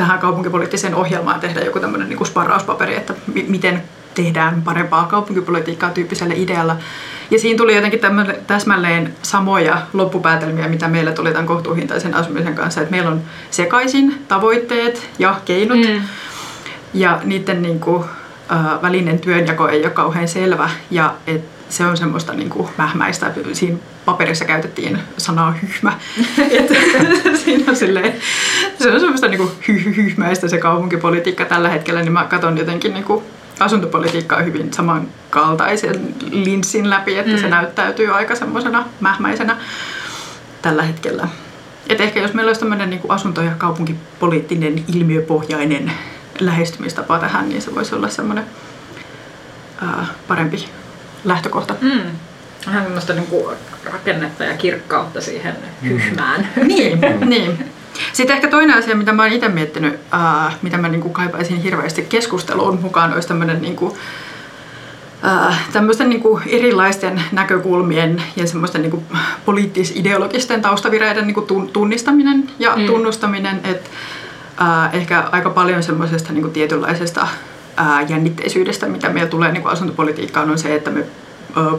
[0.00, 3.14] tähän kaupunkipoliittiseen ohjelmaan tehdä joku tämmöinen niin sparrauspaperi, että
[3.48, 3.82] miten
[4.14, 6.76] tehdään parempaa kaupunkipolitiikkaa tyyppisellä idealla.
[7.30, 8.00] Ja siinä tuli jotenkin
[8.46, 12.80] täsmälleen samoja loppupäätelmiä, mitä meillä tuli tämän kohtuuhintaisen asumisen kanssa.
[12.80, 15.78] Että meillä on sekaisin tavoitteet ja keinot.
[15.78, 16.02] Mm.
[16.94, 18.04] Ja niiden niin kuin,
[18.52, 20.70] äh, välinen työnjako ei ole kauhean selvä.
[20.90, 23.32] Ja et se on semmoista niin kuin mähmäistä.
[23.52, 25.92] Siinä paperissa käytettiin sanaa hyhmä.
[26.50, 26.72] Et,
[27.44, 28.14] siinä on silleen,
[28.78, 32.02] se on semmoista niin kuin hy- hyhmäistä se kaupunkipolitiikka tällä hetkellä.
[32.02, 33.24] Niin mä katson jotenkin niin kuin
[33.60, 37.38] asuntopolitiikka on hyvin samankaltaisen linssin läpi, että mm.
[37.38, 39.56] se näyttäytyy aika semmoisena mähmäisenä
[40.62, 41.28] tällä hetkellä.
[41.88, 45.92] Et ehkä jos meillä olisi tämmöinen niin asunto- ja kaupunkipoliittinen ilmiöpohjainen
[46.40, 48.44] lähestymistapa tähän, niin se voisi olla semmoinen
[49.82, 50.68] ää, parempi
[51.24, 51.74] lähtökohta.
[51.80, 52.00] Mm.
[52.66, 53.28] Vähän semmoista niin
[53.84, 55.88] rakennetta ja kirkkautta siihen mm.
[55.88, 56.48] hyhmään.
[56.66, 57.70] niin, niin.
[58.12, 61.62] Sitten ehkä toinen asia, mitä mä oon itse miettinyt, äh, mitä mä niin kuin kaipaisin
[61.62, 63.94] hirveästi keskusteluun mukaan, olisi tämmöinen niin kuin,
[65.24, 69.04] äh, tämmöisten niin kuin erilaisten näkökulmien ja semmoisten niin kuin
[69.44, 72.86] poliittis-ideologisten taustavireiden niin kuin tunnistaminen ja mm.
[72.86, 73.90] tunnustaminen, että
[74.62, 77.28] äh, ehkä aika paljon semmoisesta niin kuin tietynlaisesta
[77.78, 81.04] äh, jännitteisyydestä, mitä meillä tulee niin kuin asuntopolitiikkaan, on se, että me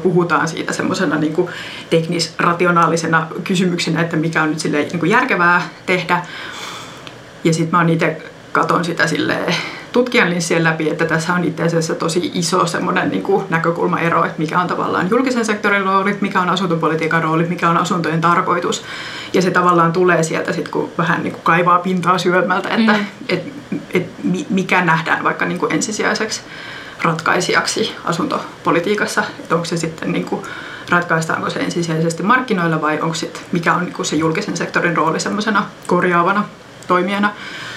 [0.03, 1.49] puhutaan siitä semmoisena niin
[1.89, 6.25] teknis-rationaalisena kysymyksenä, että mikä on nyt silleen, niin kuin järkevää tehdä.
[7.43, 8.21] Ja sitten mä itse
[8.51, 9.55] katon sitä silleen
[9.91, 14.39] tutkijan linssien läpi, että tässä on itse asiassa tosi iso semmoinen niin kuin näkökulmaero, että
[14.39, 18.83] mikä on tavallaan julkisen sektorin rooli, mikä on asuntopolitiikan rooli, mikä on asuntojen tarkoitus.
[19.33, 23.05] Ja se tavallaan tulee sieltä sitten, kun vähän niin kuin kaivaa pintaa syömältä, että mm.
[23.29, 23.53] et,
[23.93, 24.09] et,
[24.49, 26.41] mikä nähdään vaikka niin kuin ensisijaiseksi
[27.01, 30.41] ratkaisijaksi asuntopolitiikassa, että onko se sitten niin kuin,
[30.89, 35.19] ratkaistaanko se ensisijaisesti markkinoilla vai onko sit, mikä on niin kuin se julkisen sektorin rooli
[35.19, 36.43] semmoisena korjaavana
[36.87, 37.33] toimijana.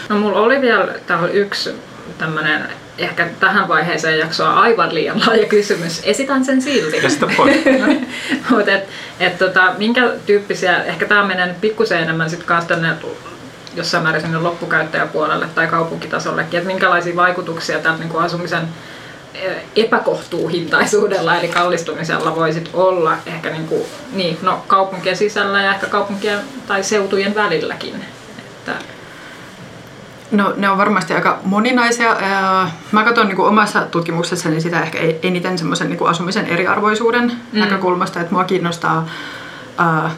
[0.08, 1.70] No mulla oli vielä täällä yksi
[2.18, 6.00] tämmöinen ehkä tähän vaiheeseen jaksoa aivan liian laaja kysymys.
[6.04, 7.00] Esitän sen silti.
[8.50, 8.88] Mutta et,
[9.20, 12.96] et tota, minkä tyyppisiä, ehkä tämä menee pikkusen enemmän sitten kanssa tänne
[13.76, 18.68] jossain määrin sinne loppukäyttäjäpuolelle tai kaupunkitasollekin, että minkälaisia vaikutuksia tältä niin asumisen
[19.76, 26.38] epäkohtuuhintaisuudella eli kallistumisella voisit olla ehkä niin kuin, niin, no, kaupunkien sisällä ja ehkä kaupunkien
[26.66, 28.04] tai seutujen välilläkin.
[28.38, 28.93] Että...
[30.30, 32.16] No ne on varmasti aika moninaisia.
[32.92, 37.60] Mä katson niin kuin omassa tutkimuksessani sitä ehkä eniten semmoisen niin asumisen eriarvoisuuden mm.
[37.60, 39.06] näkökulmasta, että mua kiinnostaa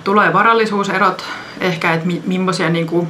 [0.05, 1.25] tulo- ja varallisuuserot,
[1.61, 3.09] ehkä, että mi- millaisia niin kuin,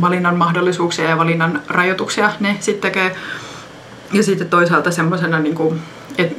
[0.00, 3.16] valinnan mahdollisuuksia ja valinnan rajoituksia ne sitten tekee
[4.12, 5.82] ja sitten toisaalta semmoisena, niin kuin,
[6.18, 6.36] että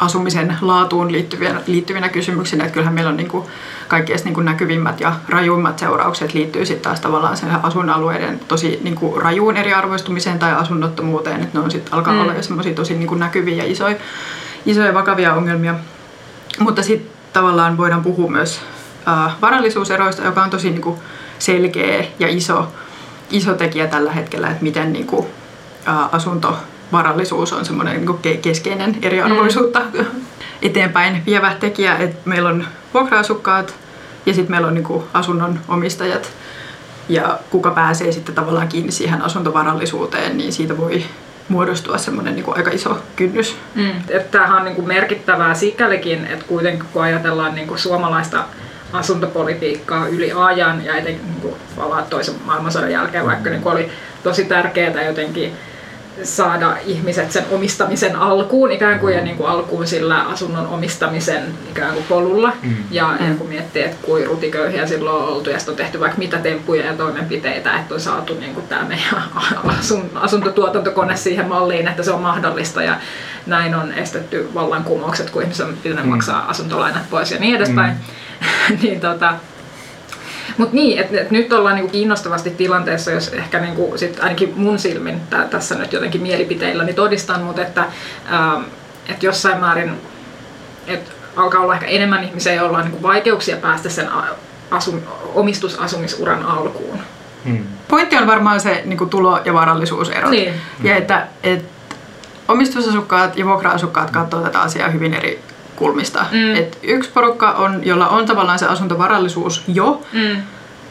[0.00, 2.64] asumisen laatuun liittyvinä, liittyvinä kysymyksinä.
[2.64, 3.46] Että kyllähän meillä on niin kuin
[3.88, 8.94] kaikkein niin kuin näkyvimmät ja rajuimmat seuraukset liittyy sitten taas tavallaan sen asuinalueiden tosi niin
[8.94, 11.42] kuin rajuun eriarvoistumiseen tai asunnottomuuteen.
[11.42, 12.20] Että ne on sitten alkaa mm.
[12.20, 13.96] olla jo semmoisia tosi niin kuin näkyviä ja isoja,
[14.66, 15.74] isoja vakavia ongelmia.
[16.58, 18.60] Mutta sitten tavallaan voidaan puhua myös
[19.08, 20.98] äh, varallisuuseroista, joka on tosi niin kuin
[21.38, 22.72] selkeä ja iso,
[23.30, 25.26] iso tekijä tällä hetkellä, että miten niin kuin,
[25.88, 26.14] äh,
[26.88, 30.04] asuntovarallisuus on semmoinen niin keskeinen eriarvoisuutta mm.
[30.62, 32.64] eteenpäin vievä tekijä, että meillä on
[32.94, 33.74] vuokra-asukkaat
[34.26, 36.30] ja sitten meillä on niin kuin asunnon omistajat
[37.08, 41.04] ja kuka pääsee sitten tavallaan kiinni siihen asuntovarallisuuteen, niin siitä voi
[41.48, 43.56] muodostua semmoinen niin aika iso kynnys.
[43.74, 43.92] Mm.
[44.30, 48.44] Tämähän on niin kuin merkittävää sikälikin, että kuitenkin kun ajatellaan niin kuin suomalaista
[48.92, 51.54] asuntopolitiikkaa yli ajan ja etenkin niin kuin
[52.10, 53.90] toisen maailmansodan jälkeen, vaikka niin kuin oli
[54.22, 55.52] tosi tärkeää jotenkin
[56.22, 61.92] saada ihmiset sen omistamisen alkuun ikään kuin ja niin kuin alkuun sillä asunnon omistamisen ikään
[61.92, 62.52] kuin polulla.
[62.62, 62.76] Mm.
[62.90, 66.38] Ja, ja kun miettii, että kuin rutiköyhiä silloin on oltu ja on tehty vaikka mitä
[66.38, 69.22] temppuja ja toimenpiteitä, että on saatu niin kuin tämä meidän
[69.78, 72.96] asun, asuntotuotantokone siihen malliin, että se on mahdollista ja
[73.46, 76.10] näin on estetty vallankumoukset, kun ihmiset on pitänyt mm.
[76.10, 77.92] maksaa asuntolainat pois ja niin edespäin.
[77.92, 78.78] Mm.
[78.82, 79.34] niin tota,
[80.56, 84.78] mutta niin, että et nyt ollaan niinku kiinnostavasti tilanteessa, jos ehkä niinku sit ainakin mun
[84.78, 87.84] silmin tää, tässä nyt jotenkin mielipiteillä niin todistan, mutta että
[88.32, 88.62] ähm,
[89.08, 89.92] et jossain määrin
[90.86, 94.08] et alkaa olla ehkä enemmän ihmisiä, joilla on niinku vaikeuksia päästä sen
[94.70, 95.02] asu,
[95.34, 96.98] omistusasumisuran alkuun.
[97.44, 97.64] Hmm.
[97.88, 100.30] Pointti on varmaan se niin kuin tulo- ja varallisuuserot.
[100.30, 100.54] Niin.
[100.82, 101.64] Ja että, et
[102.48, 105.42] omistusasukkaat ja vuokra-asukkaat katsovat tätä asiaa hyvin eri
[105.78, 106.26] kulmista.
[106.32, 106.54] Mm.
[106.54, 110.42] Et yksi porukka on, jolla on tavallaan se asuntovarallisuus jo, mm.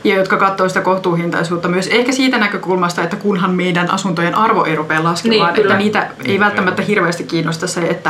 [0.03, 4.75] ja jotka katsoo sitä kohtuuhintaisuutta myös ehkä siitä näkökulmasta, että kunhan meidän asuntojen arvo ei
[4.75, 8.09] rupea laskemaan, niin, että niitä ei niin, välttämättä hirveästi kiinnosta se, että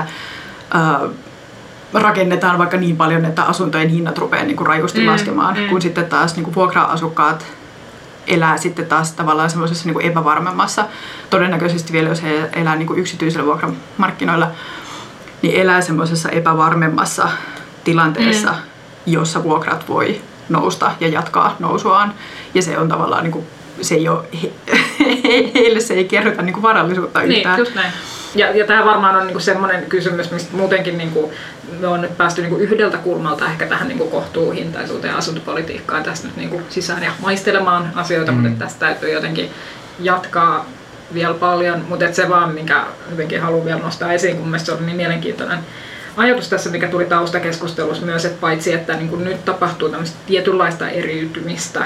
[0.76, 1.10] äh,
[1.94, 5.70] rakennetaan vaikka niin paljon, että asuntojen hinnat rupeaa niin kuin rajusti mm, laskemaan, mm.
[5.70, 7.46] kun sitten taas niin kuin vuokra-asukkaat
[8.28, 10.86] elää sitten taas tavallaan semmoisessa niin epävarmemmassa,
[11.30, 14.52] todennäköisesti vielä jos he elää niin kuin yksityisillä vuokramarkkinoilla,
[15.42, 17.30] niin elää semmoisessa epävarmemmassa
[17.84, 18.58] tilanteessa, mm.
[19.06, 22.14] jossa vuokrat voi nousta ja jatkaa nousuaan.
[22.54, 23.46] Ja se on tavallaan, niin kuin,
[23.82, 24.52] se ei ole, he,
[25.56, 27.56] heille se ei kerrota niin kuin varallisuutta niin, yhtään.
[27.56, 27.92] Niin, just näin.
[28.36, 31.32] Ja, ja tämä varmaan on niinku semmoinen kysymys, mistä muutenkin niinku,
[31.80, 36.38] me on nyt päästy niinku yhdeltä kulmalta ehkä tähän niinku kohtuuhintaisuuteen ja asuntopolitiikkaan tästä nyt
[36.38, 38.38] niinku sisään ja maistelemaan asioita, mm.
[38.38, 39.52] mutta tästä täytyy jotenkin
[40.00, 40.66] jatkaa
[41.14, 44.86] vielä paljon, mutta se vaan, minkä jotenkin haluan vielä nostaa esiin, kun mielestäni se on
[44.86, 45.60] niin mielenkiintoinen
[46.18, 50.90] ajatus tässä, mikä tuli taustakeskustelussa myös, että paitsi että niin kuin nyt tapahtuu tämmöistä tietynlaista
[50.90, 51.86] eriytymistä,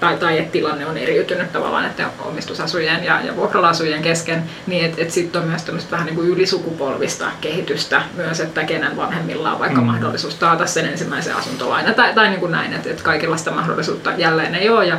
[0.00, 5.02] tai, tai että tilanne on eriytynyt tavallaan että omistusasujien ja, ja vuokralasujien kesken, niin että
[5.02, 9.58] et sitten on myös tämmöistä vähän niin kuin ylisukupolvista kehitystä myös, että kenen vanhemmilla on
[9.58, 9.86] vaikka mm.
[9.86, 14.12] mahdollisuus taata sen ensimmäisen asuntolaina tai, tai niin kuin näin, että, että kaikilla sitä mahdollisuutta
[14.16, 14.86] jälleen ei ole.
[14.86, 14.98] Ja,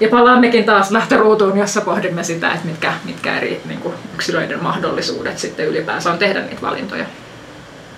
[0.00, 5.38] ja palaammekin taas lähtöruutuun, jossa pohdimme sitä, että mitkä, mitkä eri niin kuin yksilöiden mahdollisuudet
[5.38, 7.04] sitten ylipäänsä on tehdä niitä valintoja.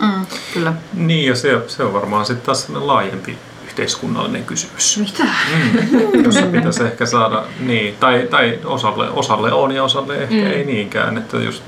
[0.00, 0.72] Mm, kyllä.
[0.94, 4.98] Niin, ja se, se on varmaan sitten taas laajempi yhteiskunnallinen kysymys.
[4.98, 5.24] Mitä?
[5.24, 10.46] Mm, jossa pitäisi ehkä saada, niin, tai, tai osalle, osalle on ja osalle ehkä mm.
[10.46, 11.18] ei niinkään.
[11.18, 11.62] Että just,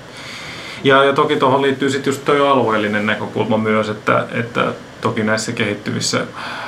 [0.85, 5.53] ja, ja toki tuohon liittyy sitten just tuo alueellinen näkökulma myös, että, että toki näissä
[5.53, 6.27] kehittyvissä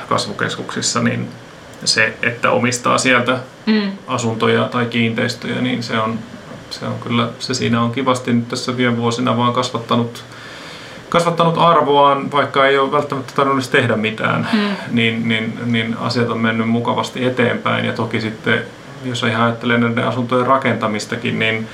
[0.09, 1.29] kasvukeskuksissa niin
[1.85, 3.93] se, että omistaa sieltä mm.
[4.07, 6.19] asuntoja tai kiinteistöjä, niin se on,
[6.71, 10.25] se on kyllä, se siinä on kivasti nyt tässä viime vuosina vaan kasvattanut,
[11.09, 14.77] kasvattanut arvoaan, vaikka ei ole välttämättä tarvinnut tehdä mitään, mm.
[14.91, 18.63] niin, niin, niin asiat on mennyt mukavasti eteenpäin ja toki sitten,
[19.05, 21.69] jos ihan ajattelee näiden asuntojen rakentamistakin, niin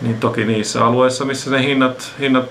[0.00, 2.44] niin toki niissä alueissa, missä ne hinnat, hinnat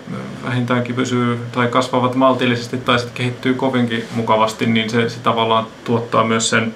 [0.45, 6.23] vähintäänkin pysyy tai kasvavat maltillisesti tai sitten kehittyy kovinkin mukavasti, niin se, se tavallaan tuottaa
[6.23, 6.73] myös sen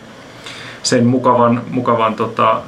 [0.84, 2.62] sen mukavan, mukavan tota,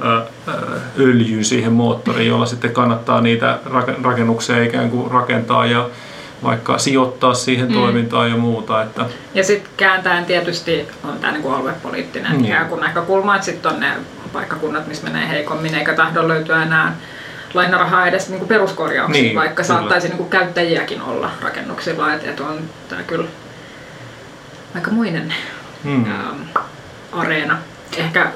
[0.98, 3.58] öljyn siihen moottoriin, jolla sitten kannattaa niitä
[4.02, 5.88] rakennuksia ikään kuin rakentaa ja
[6.42, 7.74] vaikka sijoittaa siihen mm.
[7.74, 8.82] toimintaan ja muuta.
[8.82, 9.06] Että.
[9.34, 12.44] Ja sitten kääntäen tietysti on tämä niinku aluepoliittinen mm.
[12.44, 13.92] ikään kuin näkökulma, että sitten on ne
[14.32, 16.96] paikkakunnat, missä menee heikommin, eikä tahdo löytyä enää
[17.54, 19.66] lainarahaa edes niinku peruskorjauksiin, niin, vaikka kyllä.
[19.66, 22.14] saattaisi niinku käyttäjiäkin olla rakennuksilla.
[22.14, 23.28] Että et on tämä kyllä
[24.74, 25.34] aika muinen
[25.84, 26.04] mm.
[26.04, 26.40] ähm,
[27.12, 27.58] areena
[27.96, 28.32] ehkä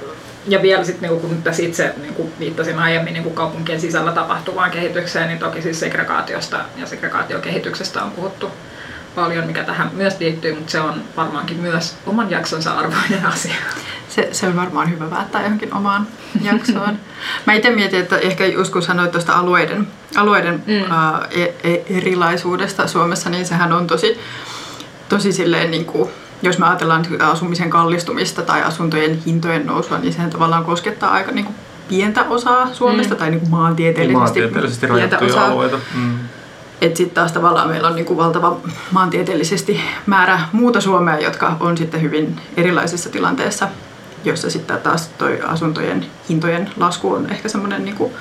[0.49, 4.13] ja vielä sitten niin kun tässä itse niin kuin viittasin aiemmin niin kuin kaupunkien sisällä
[4.13, 8.51] tapahtuvaan kehitykseen, niin toki siis segregaatiosta ja segregaatiokehityksestä on puhuttu
[9.15, 13.55] paljon, mikä tähän myös liittyy, mutta se on varmaankin myös oman jaksonsa arvoinen asia.
[14.09, 16.07] Se, se on varmaan hyvä päättää johonkin omaan
[16.53, 16.99] jaksoon.
[17.47, 20.93] Mä itse mietin, että ehkä joskus sanoit tuosta alueiden, alueiden mm.
[20.93, 24.21] ää, e, e, erilaisuudesta Suomessa, niin sehän on tosi,
[25.09, 26.11] tosi silleen niin kuin,
[26.43, 31.45] jos me ajatellaan asumisen kallistumista tai asuntojen hintojen nousua, niin sehän tavallaan koskettaa aika niin
[31.45, 31.57] kuin
[31.89, 33.19] pientä osaa Suomesta mm.
[33.19, 35.47] tai niin kuin maantieteellisesti, Maantieteellisesti pientä rajattuja osaa.
[35.47, 35.79] alueita.
[35.95, 36.19] Mm.
[36.81, 38.57] Että sitten taas tavallaan meillä on niinku valtava
[38.91, 43.69] maantieteellisesti määrä muuta Suomea, jotka on sitten hyvin erilaisessa tilanteessa,
[44.25, 48.13] jossa sitten taas toi asuntojen hintojen lasku on ehkä semmoinen niinku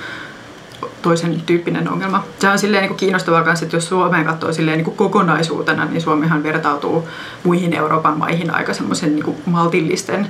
[1.02, 2.24] toisen tyyppinen ongelma.
[2.38, 6.42] Se on silleen niinku kiinnostavaa myös, että jos Suomeen katsoo silleen niinku kokonaisuutena, niin Suomihan
[6.42, 7.08] vertautuu
[7.44, 10.28] muihin Euroopan maihin aika semmoisen niinku maltillisten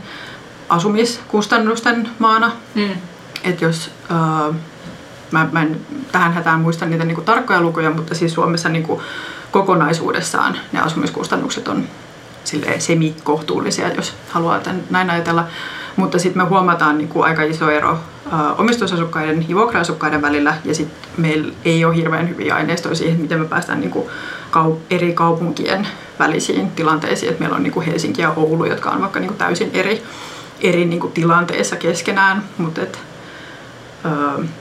[0.69, 2.53] asumiskustannusten maana.
[2.75, 2.91] Mm.
[3.45, 4.53] Että jos, ää,
[5.31, 5.81] mä, mä en
[6.13, 9.03] tähän hätään muista niitä niinku tarkkoja lukuja, mutta siis Suomessa niinku
[9.51, 11.85] kokonaisuudessaan ne asumiskustannukset on
[12.79, 15.47] semi-kohtuullisia, jos haluaa tämän, näin ajatella.
[15.97, 17.99] Mutta sitten me huomataan niinku aika iso ero
[18.59, 23.47] omistusasukkaiden ja vuokra-asukkaiden välillä, ja sitten meillä ei ole hirveän hyviä aineistoja siihen, miten me
[23.47, 24.11] päästään niinku
[24.53, 27.33] kau- eri kaupunkien välisiin tilanteisiin.
[27.33, 30.03] Et meillä on niinku Helsinki ja Oulu, jotka on vaikka niinku täysin eri,
[30.61, 32.99] eri niinku tilanteissa keskenään, mutta et,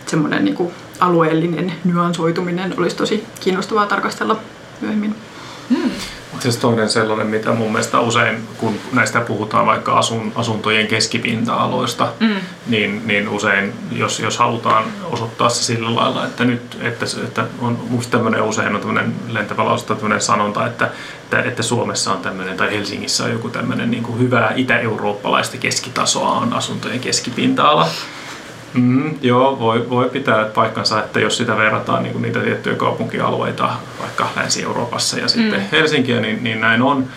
[0.05, 4.39] semmoinen niinku alueellinen nyansoituminen olisi tosi kiinnostavaa tarkastella
[4.81, 5.15] myöhemmin.
[6.39, 12.35] Siis toinen sellainen, mitä mun mielestä usein, kun näistä puhutaan vaikka asun, asuntojen keskipinta-aloista, mm.
[12.67, 17.79] niin, niin usein, jos, jos halutaan osoittaa se sillä lailla, että nyt, että, että on
[17.89, 20.89] musta tämmöinen usein on tämmöinen lentävä lausunto, tämmöinen sanonta, että,
[21.23, 26.31] että, että Suomessa on tämmöinen, tai Helsingissä on joku tämmöinen niin kuin hyvää itä-eurooppalaista keskitasoa
[26.31, 27.87] on asuntojen keskipinta-ala.
[28.73, 33.69] Mm, joo, voi, voi pitää paikkansa, että jos sitä verrataan niin kuin niitä tiettyjä kaupunkialueita
[34.01, 35.65] vaikka Länsi-Euroopassa ja sitten mm.
[35.71, 37.07] Helsinkiä, niin, niin näin on.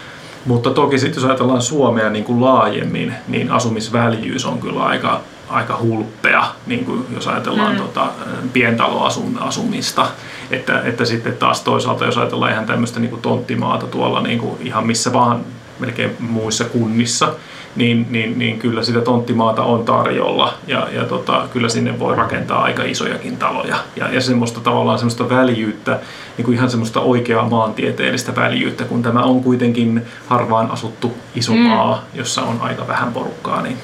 [0.44, 5.78] Mutta toki sitten jos ajatellaan Suomea niin kuin laajemmin, niin asumisväljyys on kyllä aika, aika
[5.82, 7.78] hulppea, niin kuin jos ajatellaan mm.
[7.78, 8.06] tota,
[8.52, 10.06] pientaloasumista.
[10.50, 14.56] Että, että sitten taas toisaalta, jos ajatellaan ihan tämmöistä niin kuin tonttimaata tuolla niin kuin
[14.60, 15.44] ihan missä vaan
[15.78, 17.32] melkein muissa kunnissa,
[17.76, 22.62] niin, niin, niin kyllä sitä tonttimaata on tarjolla ja, ja tota, kyllä sinne voi rakentaa
[22.62, 23.76] aika isojakin taloja.
[23.96, 26.00] Ja, ja semmoista tavallaan semmoista väljyyttä,
[26.36, 32.04] niin kuin ihan semmoista oikeaa maantieteellistä väljyyttä, kun tämä on kuitenkin harvaan asuttu iso maa,
[32.14, 33.76] jossa on aika vähän porukkaa, niin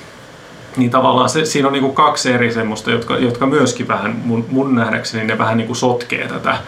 [0.76, 4.46] niin tavallaan se, siinä on niin kuin kaksi eri semmoista, jotka, jotka myöskin vähän, mun,
[4.50, 6.58] mun nähdäkseni ne vähän niin kuin sotkee tätä,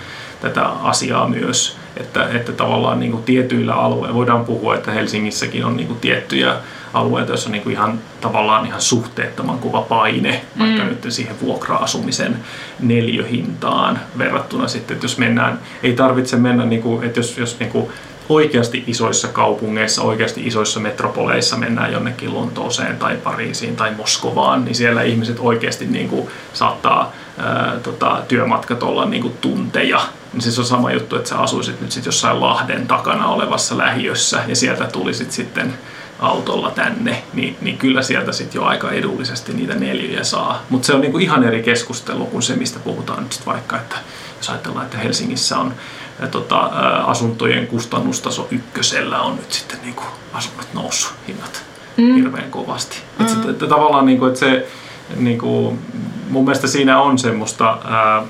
[0.41, 1.77] tätä asiaa myös.
[2.01, 6.55] Että, että tavallaan niin kuin tietyillä alueilla, voidaan puhua, että Helsingissäkin on niin kuin tiettyjä
[6.95, 12.37] alueita, joissa on niin kuin ihan tavallaan ihan suhteettoman kova paine, vaikka nyt siihen vuokra-asumisen
[12.81, 17.71] neljöhintaan verrattuna sitten, että jos mennään, ei tarvitse mennä, niin kuin, että jos, jos niin
[17.71, 17.89] kuin
[18.29, 25.03] oikeasti isoissa kaupungeissa, oikeasti isoissa metropoleissa mennään jonnekin Lontooseen tai Pariisiin tai Moskovaan, niin siellä
[25.03, 30.01] ihmiset oikeasti niin kuin saattaa ää, tota, työmatkat olla niin kuin tunteja.
[30.33, 34.43] Niin siis on sama juttu, että sä asuisit nyt sit jossain Lahden takana olevassa lähiössä
[34.47, 35.75] ja sieltä tulisit sitten
[36.21, 40.63] autolla tänne, niin, niin kyllä sieltä sitten jo aika edullisesti niitä neljöjä saa.
[40.71, 43.97] Mutta se on niinku ihan eri keskustelu kuin se, mistä puhutaan nyt sit vaikka, että
[44.37, 45.75] jos ajatellaan, että Helsingissä on
[46.23, 51.63] ä, tota, ä, asuntojen kustannustaso ykkösellä on nyt sitten niinku asunnot noussut hinnat
[51.97, 52.15] mm.
[52.15, 52.97] hirveän kovasti.
[53.19, 53.25] Mm.
[53.25, 54.69] Et sit, että tavallaan niinku, että se
[55.17, 55.79] niinku,
[56.31, 58.23] mun mielestä siinä on semmoista ää,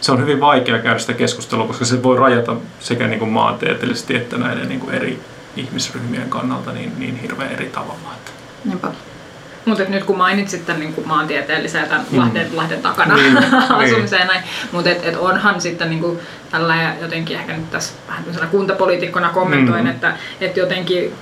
[0.00, 4.16] se on hyvin vaikea käydä sitä keskustelua, koska se voi rajata sekä niin kuin maantieteellisesti
[4.16, 5.18] että näiden niin kuin eri
[5.56, 8.10] ihmisryhmien kannalta niin, niin hirveän eri tavalla.
[8.64, 8.88] Niinpä.
[9.64, 13.36] Mutta nyt kun mainitsit tämän niin maantieteellisen tämän Lahden, Lahden takana Niin,
[13.84, 14.42] asumisen ja näin,
[14.72, 16.18] mutta et, et onhan sitten niin kuin
[16.50, 19.90] tällä ja jotenkin ehkä nyt tässä vähän kuntapoliitikkona kommentoin, Mm.
[19.90, 21.14] että, että jotenkin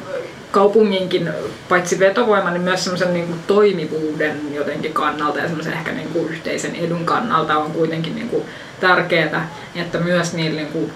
[0.51, 1.31] kaupunginkin
[1.69, 6.29] paitsi vetovoima, niin myös semmoisen niin kuin toimivuuden jotenkin kannalta ja semmoisen ehkä niin kuin
[6.29, 8.45] yhteisen edun kannalta on kuitenkin niin kuin
[8.81, 10.93] tärkeää, että myös niillä niin kuin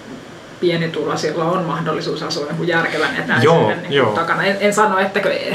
[0.61, 4.15] pienituloisilla on mahdollisuus asua niin kuin järkevän Joo, etäisyyden niin joo.
[4.15, 4.45] takana.
[4.45, 4.99] En, en sano,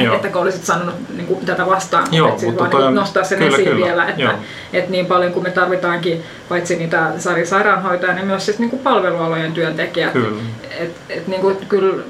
[0.04, 0.16] Joo.
[0.16, 3.38] ettäkö olisit sanonut niin kuin tätä vastaan, Joo, mutta siis mutta vaan niin nostaa sen
[3.38, 4.34] kyllä, esiin kyllä, vielä, että, joo.
[4.74, 8.82] että niin paljon kuin me tarvitaankin paitsi niitä Sari sairaanhoitajia, niin myös siis niin kuin
[8.82, 10.14] palvelualojen työntekijät.
[10.14, 10.42] Kyllä.
[10.80, 12.04] Et, et niin kuin, kyllä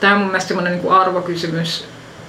[0.00, 1.84] tämä on mun mielestä semmoinen niin arvokysymys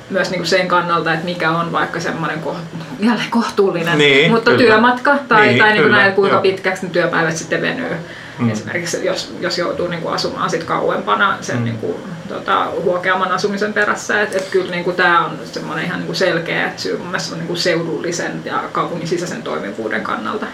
[0.10, 2.58] myös niin kuin sen kannalta, että mikä on vaikka semmoinen koht,
[3.00, 4.64] jälleen kohtuullinen, Niin, mutta kyllä.
[4.66, 6.42] työmatka tai, Niin, tai niin kuin kyllä, näin, kuinka joo.
[6.42, 7.96] pitkäksi ne työpäivät sitten venyy.
[8.40, 8.50] Mm.
[8.50, 11.64] Esimerkiksi jos, jos joutuu niin kuin asumaan sit kauempana sen Mm.
[11.64, 11.96] niin kuin,
[12.30, 14.22] tota, huokeamman asumisen perässä.
[14.22, 17.36] Et, et kyllä niin kuin, tämä on semmoinen ihan niin kuin selkeä syy mun mielestä
[17.36, 20.46] niin kuin seudullisen ja kaupungin sisäisen toimivuuden kannalta.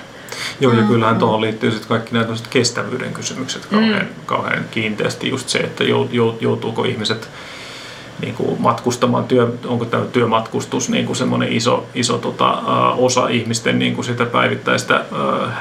[0.60, 5.30] Joo, ja kyllähän tuohon liittyy sitten kaikki nämä kestävyyden kysymykset kauhean, kauhean kiinteästi.
[5.30, 5.84] Just se, että
[6.42, 7.30] joutuuko ihmiset
[8.22, 12.52] niin kuin matkustamaan, työ, onko tämä työmatkustus niin kuin semmoinen iso, iso tota,
[12.98, 15.06] osa ihmisten niin kuin sitä päivittäistä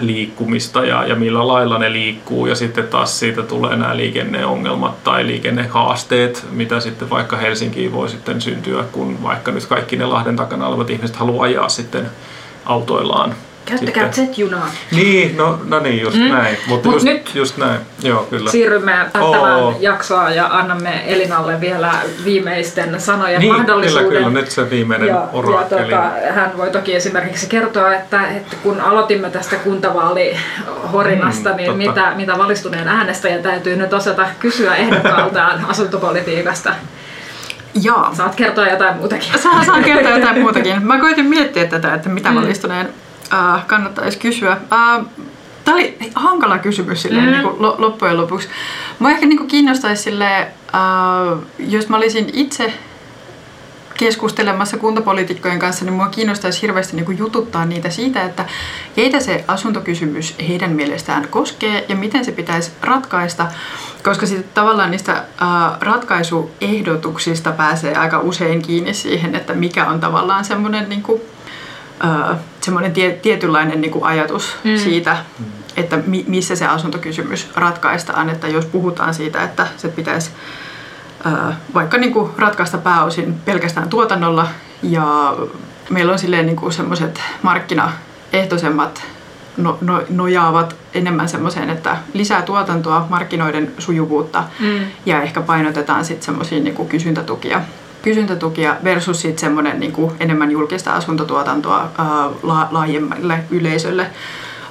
[0.01, 2.47] liikkumista ja, ja millä lailla ne liikkuu.
[2.47, 8.41] Ja sitten taas siitä tulee nämä liikenneongelmat tai liikennehaasteet, mitä sitten vaikka Helsinkiin voi sitten
[8.41, 12.11] syntyä, kun vaikka nyt kaikki ne Lahden takana olevat ihmiset haluaa ajaa sitten
[12.67, 13.35] autoillaan
[13.65, 14.71] Käyttäkää Z-junaa.
[14.91, 16.29] Niin, no, no niin, just mm.
[16.29, 16.57] näin.
[16.67, 18.51] Mutta Mut just, nyt just näin, joo kyllä.
[18.51, 19.77] Siirrymme päättämään oh.
[19.81, 21.93] jaksoa ja annamme Elinalle vielä
[22.25, 24.09] viimeisten sanojen niin, mahdollisuuden.
[24.09, 25.93] Kyllä, kyllä, nyt se viimeinen ja, orakeli.
[25.93, 31.77] Ja tota, hän voi toki esimerkiksi kertoa, että, että kun aloitimme tästä kuntavaalihorinasta, mm, niin
[31.77, 36.75] mitä, mitä valistuneen äänestäjä täytyy nyt osata kysyä ehdokkaaltaan asuntopolitiikasta.
[37.83, 38.09] Joo.
[38.13, 39.39] Saat kertoa jotain muutakin.
[39.39, 40.87] Saan, saan kertoa jotain muutakin.
[40.87, 42.37] Mä koitin miettiä tätä, että mitä mm.
[42.37, 42.89] valistuneen
[43.35, 44.53] äh, kannattaisi kysyä.
[44.53, 45.07] Äh,
[45.65, 47.31] Tämä oli hankala kysymys silleen, mm.
[47.31, 48.49] niin kuin loppujen lopuksi.
[48.99, 52.73] Mä ehkä niin kuin kiinnostaisi silleen, äh, jos mä olisin itse
[54.01, 58.45] keskustelemassa kuntapoliitikkojen kanssa, niin mua kiinnostaisi hirveästi niin jututtaa niitä siitä, että
[58.97, 63.47] keitä se asuntokysymys heidän mielestään koskee ja miten se pitäisi ratkaista,
[64.03, 70.45] koska sitten tavallaan niistä äh, ratkaisuehdotuksista pääsee aika usein kiinni siihen, että mikä on tavallaan
[70.45, 71.21] semmoinen niin kuin,
[72.05, 74.77] äh, semmoinen tie, tietynlainen niin kuin ajatus mm.
[74.77, 75.17] siitä,
[75.77, 78.31] että mi, missä se asuntokysymys ratkaistaan.
[78.31, 80.31] Että jos puhutaan siitä, että se pitäisi
[81.27, 84.47] äh, vaikka niin kuin ratkaista pääosin pelkästään tuotannolla
[84.83, 85.37] ja
[85.91, 89.03] meillä on silleen niin kuin semmoiset markkinaehtoisemmat
[89.57, 94.87] no, no, nojaavat enemmän semmoiseen, että lisää tuotantoa, markkinoiden sujuvuutta mm.
[95.07, 97.61] ja ehkä painotetaan sitten semmoisia niin kysyntätukia
[98.03, 104.07] kysyntätukia versus sitten semmoinen niin kuin enemmän julkista asuntotuotantoa ää, la, laajemmalle yleisölle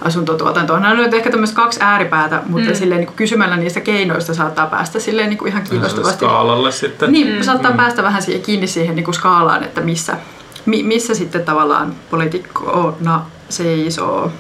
[0.02, 0.80] asuntotuotantoa.
[0.80, 2.76] Nämä on nyt ehkä tämmöiset kaksi ääripäätä, mutta mm.
[2.76, 6.26] silleen, niin kuin kysymällä niistä keinoista saattaa päästä silleen, niin kuin ihan kiinnostavasti.
[6.26, 7.12] Skaalalle sitten.
[7.12, 7.44] Niin, mm.
[7.44, 7.78] saattaa mm.
[7.78, 10.18] päästä vähän siihen, kiinni siihen niin kuin skaalaan, että missä,
[10.66, 14.32] mi, missä sitten tavallaan poliitikkona seisoo.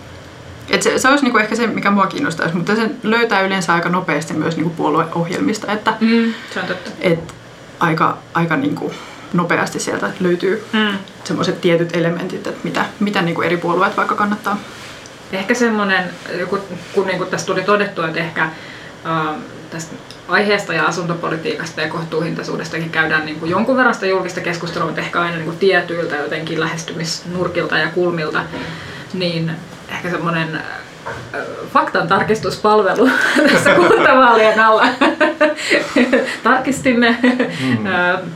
[0.69, 3.89] Et se, se olisi niinku ehkä se, mikä mua kiinnostaisi, mutta se löytää yleensä aika
[3.89, 6.89] nopeasti myös niinku puolueohjelmista, että mm, se on totta.
[7.01, 7.38] Et,
[7.79, 8.93] aika, aika niin kuin
[9.33, 10.97] nopeasti sieltä löytyy mm.
[11.23, 14.57] semmoiset tietyt elementit, että mitä, mitä niin kuin eri puolueet vaikka kannattaa.
[15.31, 16.09] Ehkä semmoinen,
[16.49, 19.35] kun, niin kuin tässä tuli todettu, että ehkä äh,
[19.69, 19.95] tästä
[20.27, 25.21] aiheesta ja asuntopolitiikasta ja kohtuuhintaisuudestakin käydään niin kuin jonkun verran sitä julkista keskustelua, mutta ehkä
[25.21, 28.43] aina niin kuin tietyiltä jotenkin lähestymisnurkilta ja kulmilta,
[29.13, 29.51] niin
[29.89, 30.61] ehkä semmoinen
[31.73, 33.09] faktan tarkistuspalvelu
[33.51, 34.85] tässä kuntavaalien alla.
[36.43, 37.87] Tarkistimme mm.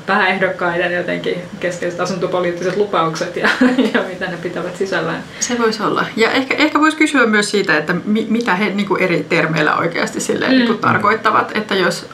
[0.05, 3.49] pääehdokkaiden jotenkin keskeiset asuntopoliittiset lupaukset ja,
[3.93, 5.23] ja mitä ne pitävät sisällään.
[5.39, 6.05] Se voisi olla.
[6.15, 9.75] Ja ehkä, ehkä voisi kysyä myös siitä, että mi, mitä he niin kuin eri termeillä
[9.75, 10.57] oikeasti silleen, mm.
[10.57, 11.51] niin kuin tarkoittavat.
[11.55, 12.09] Että jos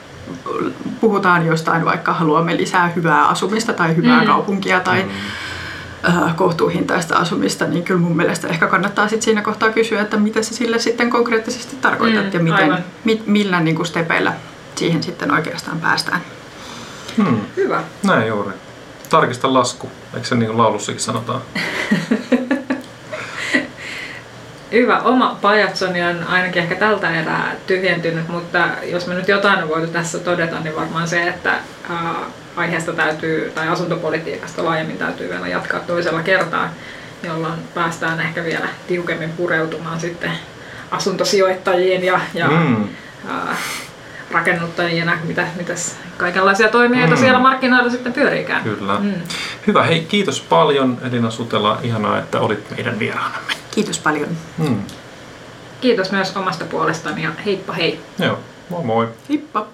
[1.01, 4.27] puhutaan jostain, vaikka haluamme lisää hyvää asumista tai hyvää mm.
[4.27, 5.09] kaupunkia tai mm
[6.35, 10.55] kohtuuhintaista asumista, niin kyllä mun mielestä ehkä kannattaa sit siinä kohtaa kysyä, että mitä sä
[10.55, 14.33] sille sitten konkreettisesti tarkoitat mm, ja miten, mi, millä niin kuin stepeillä
[14.75, 16.21] siihen sitten oikeastaan päästään.
[17.17, 17.39] Hmm.
[17.57, 17.83] Hyvä.
[18.03, 18.51] Näin juuri.
[19.09, 21.41] Tarkista lasku, eikö se niin kuin laulussakin sanotaan?
[24.71, 24.99] Hyvä.
[24.99, 29.87] Oma pajatsoni on ainakin ehkä tältä erää tyhjentynyt, mutta jos me nyt jotain on voitu
[29.87, 31.59] tässä todeta, niin varmaan se, että
[32.59, 36.69] aiheesta täytyy, tai asuntopolitiikasta laajemmin täytyy vielä jatkaa toisella kertaa,
[37.23, 40.31] jolloin päästään ehkä vielä tiukemmin pureutumaan sitten
[40.91, 42.87] asuntosijoittajiin ja, ja mm.
[43.27, 43.55] ää,
[44.31, 47.19] rakennuttajien ja mitä, mitäs kaikenlaisia toimijoita mm.
[47.19, 48.63] siellä markkinoilla sitten pyöriikään.
[48.63, 48.99] Kyllä.
[48.99, 49.13] Mm.
[49.67, 53.53] Hyvä, hei kiitos paljon Elina Sutela, ihanaa, että olit meidän vieraanamme.
[53.71, 54.29] Kiitos paljon.
[54.57, 54.83] Mm.
[55.81, 57.99] Kiitos myös omasta puolestani ja heippa hei.
[58.19, 58.39] Joo,
[58.69, 59.07] moi moi.
[59.29, 59.67] Heippa.